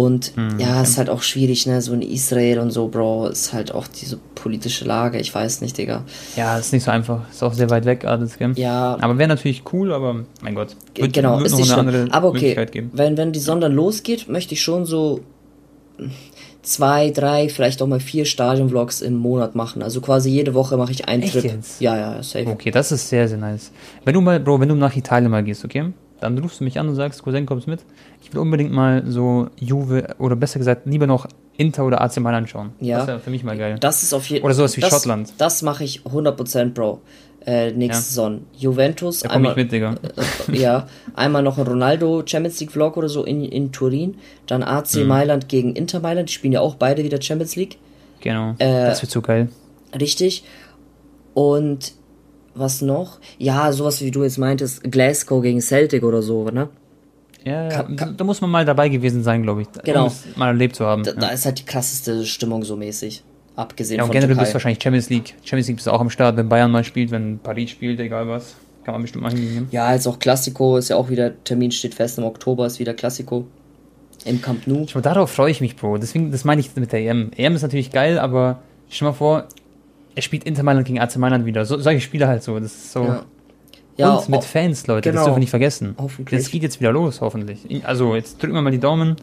[0.00, 1.82] Und mhm, ja, ist halt auch schwierig, ne?
[1.82, 5.76] So in Israel und so, Bro, ist halt auch diese politische Lage, ich weiß nicht,
[5.76, 6.04] Digga.
[6.36, 8.52] Ja, ist nicht so einfach, ist auch sehr weit weg alles, gell?
[8.56, 8.96] Ja.
[8.98, 10.74] Aber wäre natürlich cool, aber mein Gott.
[10.94, 12.08] Wird, genau, wird ist nicht schlimm.
[12.12, 15.20] Aber okay, wenn, wenn die Sonne losgeht, möchte ich schon so
[16.62, 19.82] zwei, drei, vielleicht auch mal vier Stadion-Vlogs im Monat machen.
[19.82, 21.44] Also quasi jede Woche mache ich einen Echt Trip.
[21.44, 21.78] Jetzt?
[21.82, 22.46] Ja, ja, safe.
[22.46, 23.70] Okay, das ist sehr, sehr nice.
[24.06, 25.92] Wenn du mal, Bro, wenn du nach Italien mal gehst, okay?
[26.20, 27.80] Dann rufst du mich an und sagst, Cousin, kommst mit.
[28.22, 32.44] Ich will unbedingt mal so Juve oder besser gesagt lieber noch Inter oder AC Mailand
[32.44, 32.70] anschauen.
[32.80, 32.98] Ja.
[32.98, 33.76] Das wäre für mich mal geil.
[33.80, 35.32] Das ist auf jeden Oder sowas wie das, Schottland.
[35.38, 37.00] Das mache ich 100% Bro.
[37.46, 38.02] Äh, nächste ja.
[38.02, 38.40] Saison.
[38.56, 39.20] Juventus.
[39.20, 39.94] Da einmal, ich mit, Digga.
[40.52, 44.16] Äh, ja, einmal noch ein Ronaldo Champions League Vlog oder so in, in Turin.
[44.46, 45.06] Dann AC mhm.
[45.06, 46.28] Mailand gegen Inter Mailand.
[46.28, 47.78] Die spielen ja auch beide wieder Champions League.
[48.20, 48.54] Genau.
[48.58, 49.48] Äh, das wird so geil.
[49.98, 50.44] Richtig.
[51.34, 51.92] Und
[52.54, 53.18] was noch?
[53.38, 56.68] Ja, sowas wie du jetzt meintest, Glasgow gegen Celtic oder so, ne?
[57.44, 59.68] Ja, kann, kann, da muss man mal dabei gewesen sein, glaube ich.
[59.84, 60.02] Genau.
[60.02, 61.04] Um es mal erlebt zu haben.
[61.04, 61.16] Da, ja.
[61.16, 63.22] da, ist halt die krasseste Stimmung so mäßig.
[63.56, 64.42] Abgesehen ja, und von generell Türkei.
[64.42, 65.34] bist du wahrscheinlich Champions League.
[65.42, 68.28] Champions League bist du auch am Start, wenn Bayern mal spielt, wenn Paris spielt, egal
[68.28, 68.54] was.
[68.84, 69.68] Kann man bestimmt mal hingehen.
[69.70, 72.94] Ja, jetzt auch Klassiko ist ja auch wieder, Termin steht fest, im Oktober ist wieder
[72.94, 73.46] Klassiko.
[74.24, 74.86] Im Camp Nou.
[74.88, 75.98] Schau, darauf freue ich mich, Bro.
[75.98, 77.30] Deswegen, das meine ich mit der EM.
[77.36, 79.48] EM ist natürlich geil, aber stell mal vor,
[80.14, 81.64] er spielt Inter Mailand gegen AC Mailand wieder.
[81.64, 82.58] So, solche Spiele halt so.
[82.58, 83.04] Das ist so.
[83.04, 83.24] Ja.
[83.96, 85.16] Ja, und mit Fans, Leute, genau.
[85.16, 85.94] das dürfen wir nicht vergessen.
[85.98, 86.40] Hoffentlich.
[86.40, 87.84] Das geht jetzt wieder los, hoffentlich.
[87.84, 89.16] Also, jetzt drücken wir mal die Daumen.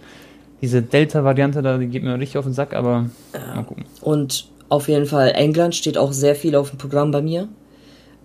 [0.62, 3.56] Diese Delta-Variante da, die geht mir richtig auf den Sack, aber ja.
[3.56, 3.86] mal gucken.
[4.02, 7.48] Und auf jeden Fall, England steht auch sehr viel auf dem Programm bei mir.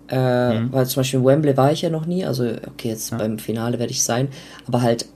[0.09, 0.73] Äh, mhm.
[0.73, 3.19] Weil zum Beispiel in Wembley war ich ja noch nie, also okay, jetzt ja.
[3.19, 4.29] beim Finale werde ich sein,
[4.67, 5.07] aber halt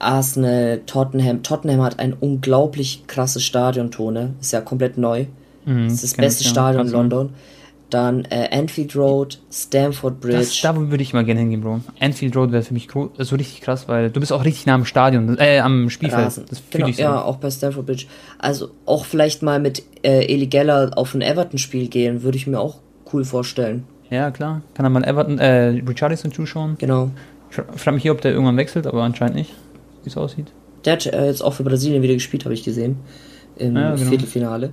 [0.00, 1.42] Arsenal, Tottenham.
[1.42, 5.26] Tottenham hat ein unglaublich krasses Stadiontone, ist ja komplett neu.
[5.70, 7.30] Mhm, das ist das beste Stadion in London.
[7.90, 10.38] Dann äh, Anfield Road, Stamford Bridge.
[10.38, 11.80] Das, da würde ich mal gerne hingehen, Bro.
[11.98, 14.84] Anfield Road wäre für mich so richtig krass, weil du bist auch richtig nah am
[14.84, 16.26] Stadion, äh, am Spielfeld.
[16.26, 16.44] Rasen.
[16.48, 17.02] Das genau, ich so.
[17.02, 18.06] Ja, auch bei Stamford Bridge.
[18.38, 22.60] Also auch vielleicht mal mit äh, Eli Geller auf ein Everton-Spiel gehen, würde ich mir
[22.60, 22.78] auch
[23.12, 23.84] cool vorstellen.
[24.08, 24.62] Ja, klar.
[24.74, 26.76] Kann er mal Everton, äh, Richardson zuschauen.
[26.78, 27.10] Genau.
[27.50, 29.52] Ich frage mich hier, ob der irgendwann wechselt, aber anscheinend nicht,
[30.04, 30.52] wie es aussieht.
[30.84, 32.98] Der hat äh, jetzt auch für Brasilien wieder gespielt, habe ich gesehen.
[33.56, 34.08] Im ja, genau.
[34.08, 34.72] Viertelfinale.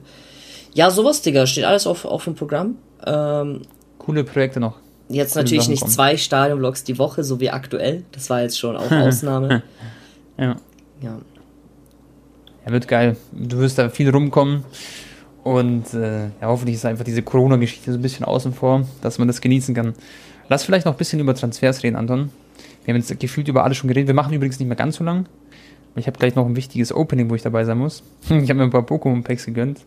[0.73, 2.75] Ja, sowas, Digga, steht alles auf, auf dem Programm.
[3.05, 3.61] Ähm,
[3.97, 4.75] Coole Projekte noch.
[5.09, 5.93] Jetzt Coole natürlich Sachen nicht kommen.
[5.93, 8.03] zwei Stadionvlogs die Woche, so wie aktuell.
[8.11, 9.63] Das war jetzt schon auch Ausnahme.
[10.37, 10.55] ja.
[11.01, 11.17] Ja.
[12.65, 13.15] Ja, wird geil.
[13.31, 14.65] Du wirst da viel rumkommen.
[15.43, 19.27] Und äh, ja, hoffentlich ist einfach diese Corona-Geschichte so ein bisschen außen vor, dass man
[19.29, 19.93] das genießen kann.
[20.49, 22.31] Lass vielleicht noch ein bisschen über Transfers reden, Anton.
[22.83, 24.07] Wir haben jetzt gefühlt über alles schon geredet.
[24.07, 25.27] Wir machen übrigens nicht mehr ganz so lang.
[25.95, 28.03] Ich habe gleich noch ein wichtiges Opening, wo ich dabei sein muss.
[28.29, 29.79] Ich habe mir ein paar Pokémon-Packs gegönnt.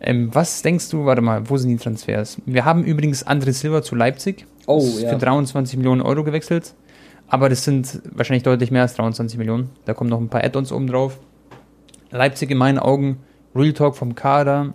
[0.00, 2.38] Ähm, was denkst du, warte mal, wo sind die Transfers?
[2.46, 4.46] Wir haben übrigens André Silva zu Leipzig.
[4.66, 5.08] Oh, ja.
[5.10, 6.74] Für 23 Millionen Euro gewechselt.
[7.26, 9.70] Aber das sind wahrscheinlich deutlich mehr als 23 Millionen.
[9.84, 11.18] Da kommen noch ein paar Add-ons oben drauf.
[12.10, 13.18] Leipzig in meinen Augen,
[13.54, 14.72] Real Talk vom Kader,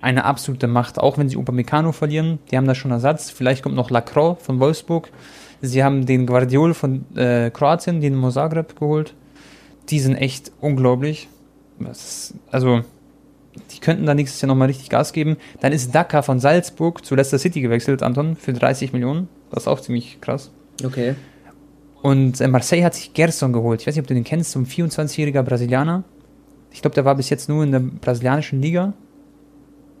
[0.00, 2.38] eine absolute Macht, auch wenn sie Upamecano verlieren.
[2.50, 3.30] Die haben da schon Ersatz.
[3.30, 5.10] Vielleicht kommt noch Lacroix von Wolfsburg.
[5.62, 9.14] Sie haben den Guardiol von äh, Kroatien, den Mozagreb geholt.
[9.88, 11.28] Die sind echt unglaublich.
[11.90, 12.82] Ist, also
[13.70, 15.36] die könnten da nächstes Jahr nochmal richtig Gas geben.
[15.60, 19.28] Dann ist Dakar von Salzburg zu Leicester City gewechselt, Anton, für 30 Millionen.
[19.50, 20.50] Das ist auch ziemlich krass.
[20.84, 21.14] Okay.
[22.02, 23.80] Und äh, Marseille hat sich Gerson geholt.
[23.80, 26.04] Ich weiß nicht, ob du den kennst, so ein 24-jähriger Brasilianer.
[26.70, 28.92] Ich glaube, der war bis jetzt nur in der brasilianischen Liga.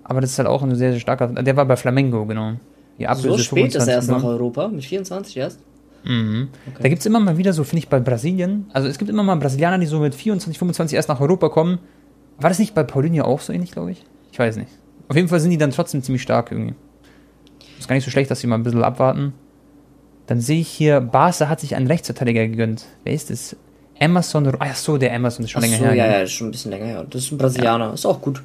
[0.04, 1.28] Aber das ist halt auch ein sehr, sehr starker.
[1.28, 2.52] Der war bei Flamengo, genau.
[2.98, 5.60] Die Ablöse so spät ist er erst nach Europa, mit 24 erst.
[6.04, 6.48] Mhm.
[6.66, 6.82] Okay.
[6.82, 8.66] Da gibt es immer mal wieder so, finde ich, bei Brasilien.
[8.72, 11.78] Also es gibt immer mal Brasilianer, die so mit 24, 25 erst nach Europa kommen
[12.38, 14.04] war das nicht bei Paulinho auch so ähnlich, glaube ich?
[14.32, 14.70] Ich weiß nicht.
[15.08, 16.74] Auf jeden Fall sind die dann trotzdem ziemlich stark irgendwie.
[17.78, 19.32] Ist gar nicht so schlecht, dass sie mal ein bisschen abwarten.
[20.26, 22.86] Dann sehe ich hier, Barca hat sich einen Rechtsverteidiger gegönnt.
[23.04, 23.56] Wer ist es?
[23.98, 24.52] Emerson.
[24.58, 25.94] Ach so, der Emerson ist schon Ach länger so, her.
[25.94, 27.06] Ja, ja, ist schon ein bisschen länger her.
[27.08, 27.86] Das ist ein Brasilianer.
[27.86, 27.94] Ja.
[27.94, 28.42] Ist auch gut.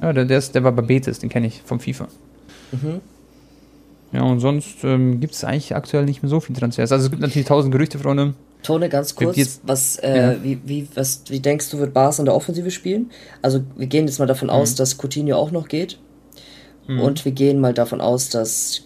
[0.00, 2.08] Ja, der, der, ist, der war bei Betis, den kenne ich vom FIFA.
[2.72, 3.00] Mhm.
[4.12, 6.90] Ja, und sonst ähm, gibt es eigentlich aktuell nicht mehr so viele Transfers.
[6.92, 8.34] Also es gibt natürlich tausend Gerüchte, Freunde.
[8.62, 10.42] Tone, ganz kurz, jetzt, was, äh, ja.
[10.42, 13.10] wie, wie, was, wie denkst du, wird Barca in der Offensive spielen?
[13.40, 14.54] Also wir gehen jetzt mal davon mhm.
[14.54, 15.98] aus, dass Coutinho auch noch geht.
[16.86, 17.00] Mhm.
[17.00, 18.82] Und wir gehen mal davon aus, dass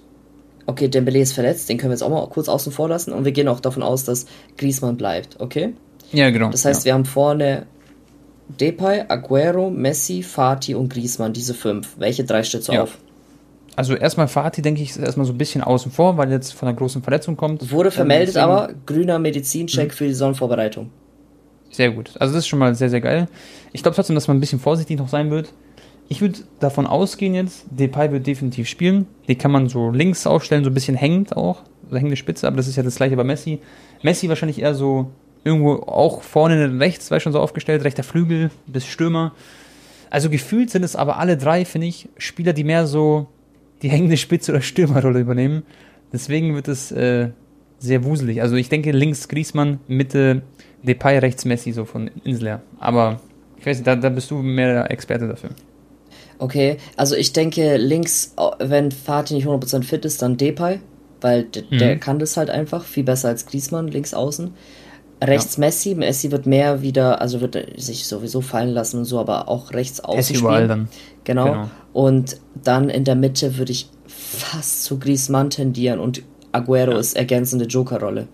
[0.66, 3.12] okay, Dembele ist verletzt, den können wir jetzt auch mal kurz außen vor lassen.
[3.12, 5.74] Und wir gehen auch davon aus, dass Griezmann bleibt, okay?
[6.12, 6.50] Ja, genau.
[6.50, 6.86] Das heißt, ja.
[6.86, 7.66] wir haben vorne
[8.48, 11.96] Depay, Aguero, Messi, Fati und Griezmann, diese fünf.
[11.98, 12.82] Welche drei stellst du ja.
[12.82, 12.98] auf?
[13.76, 16.66] Also erstmal Fati, denke ich, ist erstmal so ein bisschen außen vor, weil jetzt von
[16.66, 17.70] einer großen Verletzung kommt.
[17.70, 19.92] Wurde vermeldet aber, grüner Medizincheck mhm.
[19.92, 20.90] für die Saisonvorbereitung.
[21.70, 22.12] Sehr gut.
[22.18, 23.28] Also das ist schon mal sehr, sehr geil.
[23.72, 25.52] Ich glaube trotzdem, dass man ein bisschen vorsichtig noch sein wird.
[26.08, 29.06] Ich würde davon ausgehen jetzt, Depay wird definitiv spielen.
[29.28, 32.56] Die kann man so links aufstellen, so ein bisschen hängend auch, so hängende Spitze, aber
[32.56, 33.60] das ist ja das gleiche bei Messi.
[34.02, 35.10] Messi wahrscheinlich eher so
[35.44, 39.32] irgendwo auch vorne rechts, war schon so aufgestellt, rechter Flügel bis Stürmer.
[40.08, 43.26] Also gefühlt sind es aber alle drei, finde ich, Spieler, die mehr so
[43.82, 45.62] die hängende Spitze oder Stürmerrolle übernehmen.
[46.12, 47.30] Deswegen wird es äh,
[47.78, 48.42] sehr wuselig.
[48.42, 50.42] Also ich denke links Griesmann, Mitte
[50.82, 52.62] Depay, rechts Messi, so von Insler.
[52.78, 53.20] Aber
[53.58, 55.50] ich weiß nicht, da, da bist du mehr Experte dafür.
[56.38, 60.80] Okay, also ich denke links, wenn Fatih nicht 100% fit ist, dann Depay,
[61.20, 61.78] weil mhm.
[61.78, 64.52] der kann das halt einfach viel besser als Griesmann links außen.
[65.22, 65.60] Rechts ja.
[65.60, 69.72] Messi, Messi wird mehr wieder, also wird sich sowieso fallen lassen und so, aber auch
[69.72, 70.88] rechts außen überall dann.
[71.24, 71.44] Genau.
[71.46, 71.70] genau.
[71.96, 76.20] Und dann in der Mitte würde ich fast zu Griezmann tendieren und
[76.52, 76.98] Aguero ja.
[76.98, 78.28] ist ergänzende Joker-Rolle.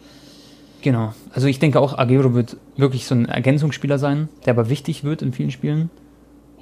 [0.80, 1.14] Genau.
[1.32, 5.22] Also ich denke auch, Aguero wird wirklich so ein Ergänzungsspieler sein, der aber wichtig wird
[5.22, 5.90] in vielen Spielen.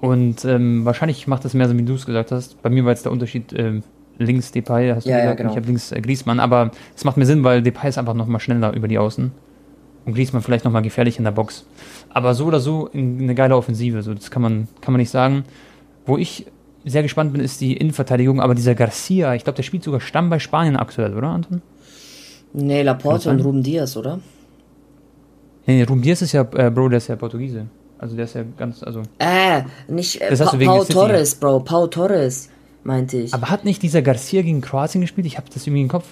[0.03, 2.61] Und ähm, wahrscheinlich macht das mehr so, wie du es gesagt hast.
[2.61, 3.81] Bei mir war jetzt der Unterschied äh,
[4.19, 5.51] links Depay, hast du ja, gesagt, ja, genau.
[5.53, 6.39] ich habe links äh, Griezmann.
[6.39, 9.33] Aber es macht mir Sinn, weil Depay ist einfach nochmal schneller über die Außen.
[10.05, 11.65] Und Griezmann vielleicht nochmal gefährlich in der Box.
[12.11, 15.45] Aber so oder so eine geile Offensive, so, das kann man, kann man nicht sagen.
[16.05, 16.45] Wo ich
[16.85, 18.41] sehr gespannt bin, ist die Innenverteidigung.
[18.41, 21.63] Aber dieser Garcia, ich glaube, der spielt sogar Stamm bei Spanien aktuell, oder Anton?
[22.53, 24.21] Nee, Laporte und Ruben Diaz, oder?
[25.67, 27.67] Nee, nee, Ruben Diaz ist ja, äh, Bro, der ist ja Portugiese.
[27.99, 29.03] Also der ist ja ganz, also.
[29.19, 32.49] Äh, nicht äh, pa Pau Torres, Bro, Pau Torres,
[32.83, 33.35] meinte ich.
[33.35, 35.27] Aber hat nicht dieser Garcia gegen Kroatien gespielt?
[35.27, 36.07] Ich habe das irgendwie im Kopf.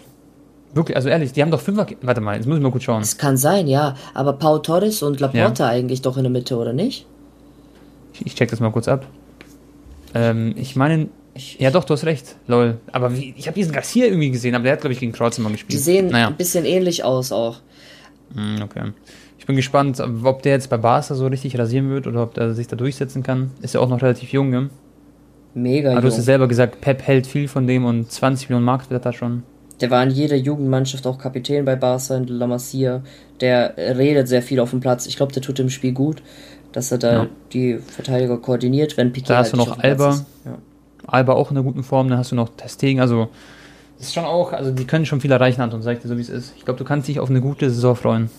[0.74, 1.86] Wirklich, also ehrlich, die haben doch Fünfer.
[2.02, 3.00] Warte mal, jetzt muss ich mal gut schauen.
[3.00, 3.94] Es kann sein, ja.
[4.12, 5.70] Aber Pau Torres und Laporta ja.
[5.70, 7.06] eigentlich doch in der Mitte, oder nicht?
[8.12, 9.06] Ich, ich check das mal kurz ab.
[10.14, 11.08] Ähm, ich meine,
[11.58, 12.78] ja doch, du hast recht, lol.
[12.92, 15.44] Aber wie, ich habe diesen Garcia irgendwie gesehen, aber der hat, glaube ich, gegen Kroatien
[15.44, 15.72] mal gespielt.
[15.72, 16.28] Die sehen naja.
[16.28, 17.60] ein bisschen ähnlich aus auch.
[18.34, 18.92] Hm, okay
[19.48, 22.68] bin gespannt, ob der jetzt bei Barca so richtig rasieren wird oder ob er sich
[22.68, 23.50] da durchsetzen kann.
[23.62, 24.68] Ist ja auch noch relativ jung, ne?
[25.54, 28.66] Mega Aber du hast ja selber gesagt, Pep hält viel von dem und 20 Millionen
[28.66, 29.44] Markt wird er schon.
[29.80, 33.02] Der war in jeder Jugendmannschaft auch Kapitän bei Barca in La Masia.
[33.40, 35.06] Der redet sehr viel auf dem Platz.
[35.06, 36.22] Ich glaube, der tut dem Spiel gut,
[36.72, 37.26] dass er da ja.
[37.52, 40.20] die Verteidiger koordiniert, wenn Piquet Da hast halt du noch Alba.
[40.44, 40.58] Ja.
[41.06, 42.08] Alba auch in einer guten Form.
[42.08, 43.00] Dann hast du noch Testegen.
[43.00, 43.28] Also,
[43.98, 46.22] ist schon auch, also die können schon viel erreichen, Anton, sag ich dir so, wie
[46.22, 46.54] es ist.
[46.56, 48.30] Ich glaube, du kannst dich auf eine gute Saison freuen.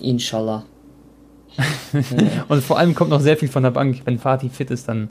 [0.00, 0.64] Inshallah.
[2.48, 4.02] und vor allem kommt noch sehr viel von der Bank.
[4.04, 5.08] Wenn Fatih fit ist, dann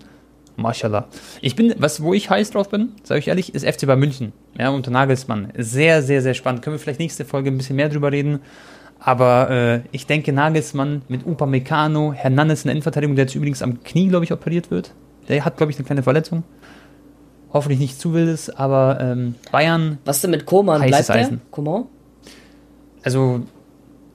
[0.58, 1.08] Mashallah.
[1.42, 4.34] Ich bin, was, wo ich heiß drauf bin, sage ich ehrlich, ist FC bei München.
[4.58, 5.54] Ja, unter Nagelsmann.
[5.58, 6.62] Sehr, sehr, sehr spannend.
[6.62, 8.40] Können wir vielleicht nächste Folge ein bisschen mehr drüber reden.
[9.06, 13.84] Aber äh, ich denke, Nagelsmann mit Upamecano, Hernandez in der Innenverteidigung, der jetzt übrigens am
[13.84, 14.92] Knie, glaube ich, operiert wird.
[15.28, 16.44] Der hat, glaube ich, eine kleine Verletzung.
[17.52, 19.98] Hoffentlich nicht zu wildes, aber ähm, Bayern.
[20.06, 20.82] Was denn mit Koman?
[20.82, 21.38] Bleibt der?
[21.52, 21.86] Koman?
[23.04, 23.42] Also,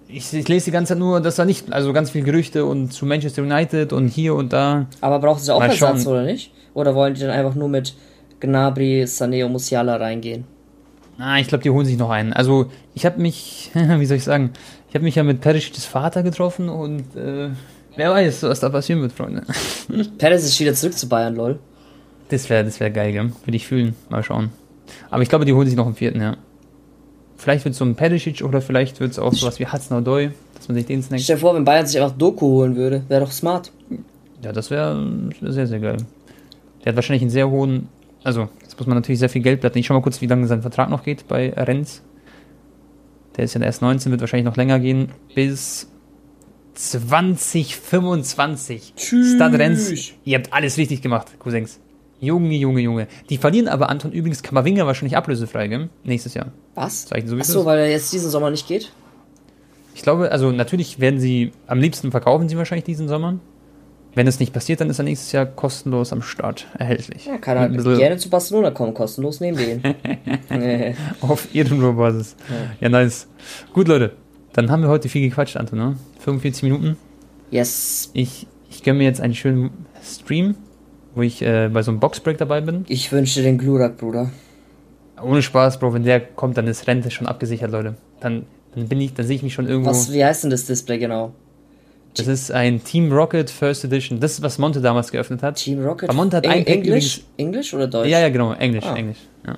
[0.09, 2.91] ich, ich, lese die ganze Zeit nur, dass da nicht, also ganz viele Gerüchte und
[2.91, 4.87] zu Manchester United und hier und da.
[5.03, 6.53] Aber brauchen sie auch Mal Ersatz, oder nicht?
[6.73, 7.95] Oder wollen die dann einfach nur mit
[8.41, 10.45] Gnabry, Sané und Musiala reingehen?
[11.19, 12.33] Ah, ich glaube, die holen sich noch einen.
[12.33, 14.53] Also, ich habe mich, wie soll ich sagen,
[14.89, 17.51] ich habe mich ja mit Perisics Vater getroffen und äh,
[17.97, 19.43] wer weiß, was da passieren wird, Freunde.
[20.19, 21.59] Perez ist wieder zurück zu Bayern, lol.
[22.31, 23.33] Das wäre das wär geil, gell?
[23.45, 23.95] Würde ich fühlen.
[24.09, 24.51] Mal schauen.
[25.11, 26.37] Aber ich glaube, die holen sich noch einen vierten, ja.
[27.37, 30.31] Vielleicht wird es so ein Perisic oder vielleicht wird es auch sowas wie Hatzner Doi,
[30.57, 31.23] dass man sich den snackt.
[31.23, 33.71] Stell dir vor, wenn Bayern sich einfach Doku holen würde, wäre doch smart.
[34.43, 35.99] Ja, das wäre wär sehr, sehr geil.
[36.85, 37.89] Der hat wahrscheinlich einen sehr hohen,
[38.25, 39.79] also jetzt muss man natürlich sehr viel Geld blatten.
[39.79, 42.03] Ich schau mal kurz, wie lange sein Vertrag noch geht bei Renz.
[43.39, 45.13] Der ist ja erst 19, wird wahrscheinlich noch länger gehen.
[45.35, 45.89] Bis
[46.75, 48.95] 2025.
[48.97, 49.37] Tschüss.
[49.37, 49.93] Stad Renz,
[50.25, 51.79] ihr habt alles richtig gemacht, Cousins.
[52.21, 53.07] Junge, Junge, Junge.
[53.31, 55.89] Die verlieren aber Anton übrigens Kammerwinger wahrscheinlich ablösefrei, gell?
[56.03, 56.51] Nächstes Jahr.
[56.75, 57.13] Was?
[57.13, 58.91] Achso, weil er jetzt diesen Sommer nicht geht?
[59.95, 63.39] Ich glaube, also natürlich werden sie, am liebsten verkaufen sie wahrscheinlich diesen Sommer.
[64.15, 67.27] Wenn es nicht passiert, dann ist er nächstes Jahr kostenlos am Start erhältlich.
[67.27, 70.95] Ja, kann er halt gerne zu Barcelona kommen, kostenlos nehmen wir ihn.
[71.21, 72.35] Auf Ehrenruhe-Basis.
[72.49, 72.55] Ja.
[72.81, 73.29] ja, nice.
[73.73, 74.13] Gut, Leute,
[74.55, 75.97] dann haben wir heute viel gequatscht, Anton, ne?
[76.21, 76.97] 45 Minuten.
[77.51, 78.11] Yes.
[78.15, 79.71] Ich, ich gönne mir jetzt einen schönen
[80.03, 80.57] Stream,
[81.15, 82.85] wo ich äh, bei so einem Boxbreak dabei bin.
[82.89, 84.31] Ich wünsche dir den Glurak, Bruder.
[85.23, 87.97] Ohne Spaß, Bro, wenn der kommt, dann ist Rente schon abgesichert, Leute.
[88.21, 89.91] Dann, dann bin ich, dann sehe ich mich schon irgendwo.
[89.91, 91.33] Was, wie heißt denn das Display genau?
[92.17, 94.19] Das ist ein Team Rocket First Edition.
[94.21, 95.57] Das ist, was Monte damals geöffnet hat.
[95.57, 96.09] Team Rocket?
[96.09, 97.23] Bei Monte hat ein Pack Englisch?
[97.37, 98.09] Englisch oder Deutsch?
[98.09, 98.53] Ja, ja, genau.
[98.55, 98.97] Englisch, ah.
[98.97, 99.19] Englisch.
[99.47, 99.57] Ja.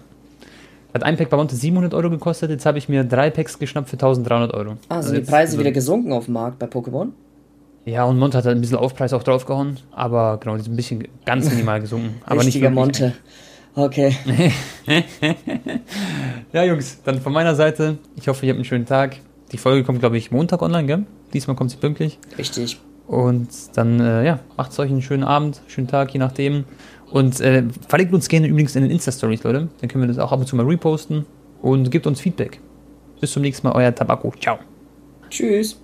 [0.93, 2.51] Hat ein Pack bei Monte 700 Euro gekostet.
[2.51, 4.77] Jetzt habe ich mir drei Packs geschnappt für 1300 Euro.
[4.89, 7.09] Ah, also sind die Preise wieder gesunken auf dem Markt bei Pokémon?
[7.87, 9.79] Ja, und Monte hat halt ein bisschen Aufpreis auch draufgehauen.
[9.93, 12.21] Aber genau, die sind ein bisschen ganz minimal gesunken.
[12.27, 13.15] aber Richtiger nicht Monte.
[13.75, 14.15] Okay.
[16.53, 17.99] ja, Jungs, dann von meiner Seite.
[18.17, 19.17] Ich hoffe, ihr habt einen schönen Tag.
[19.53, 21.07] Die Folge kommt, glaube ich, Montag online, gell?
[21.33, 22.19] Diesmal kommt sie pünktlich.
[22.39, 22.79] Richtig.
[23.07, 26.65] Und dann, äh, ja, macht euch einen schönen Abend, schönen Tag, je nachdem.
[27.11, 29.69] Und äh, verlinkt uns gerne übrigens in den Insta-Stories, Leute.
[29.81, 31.27] Dann können wir das auch ab und zu mal reposten.
[31.61, 32.61] Und gebt uns Feedback.
[33.21, 34.33] Bis zum nächsten Mal, euer Tabako.
[34.41, 34.59] Ciao.
[35.29, 35.81] Tschüss.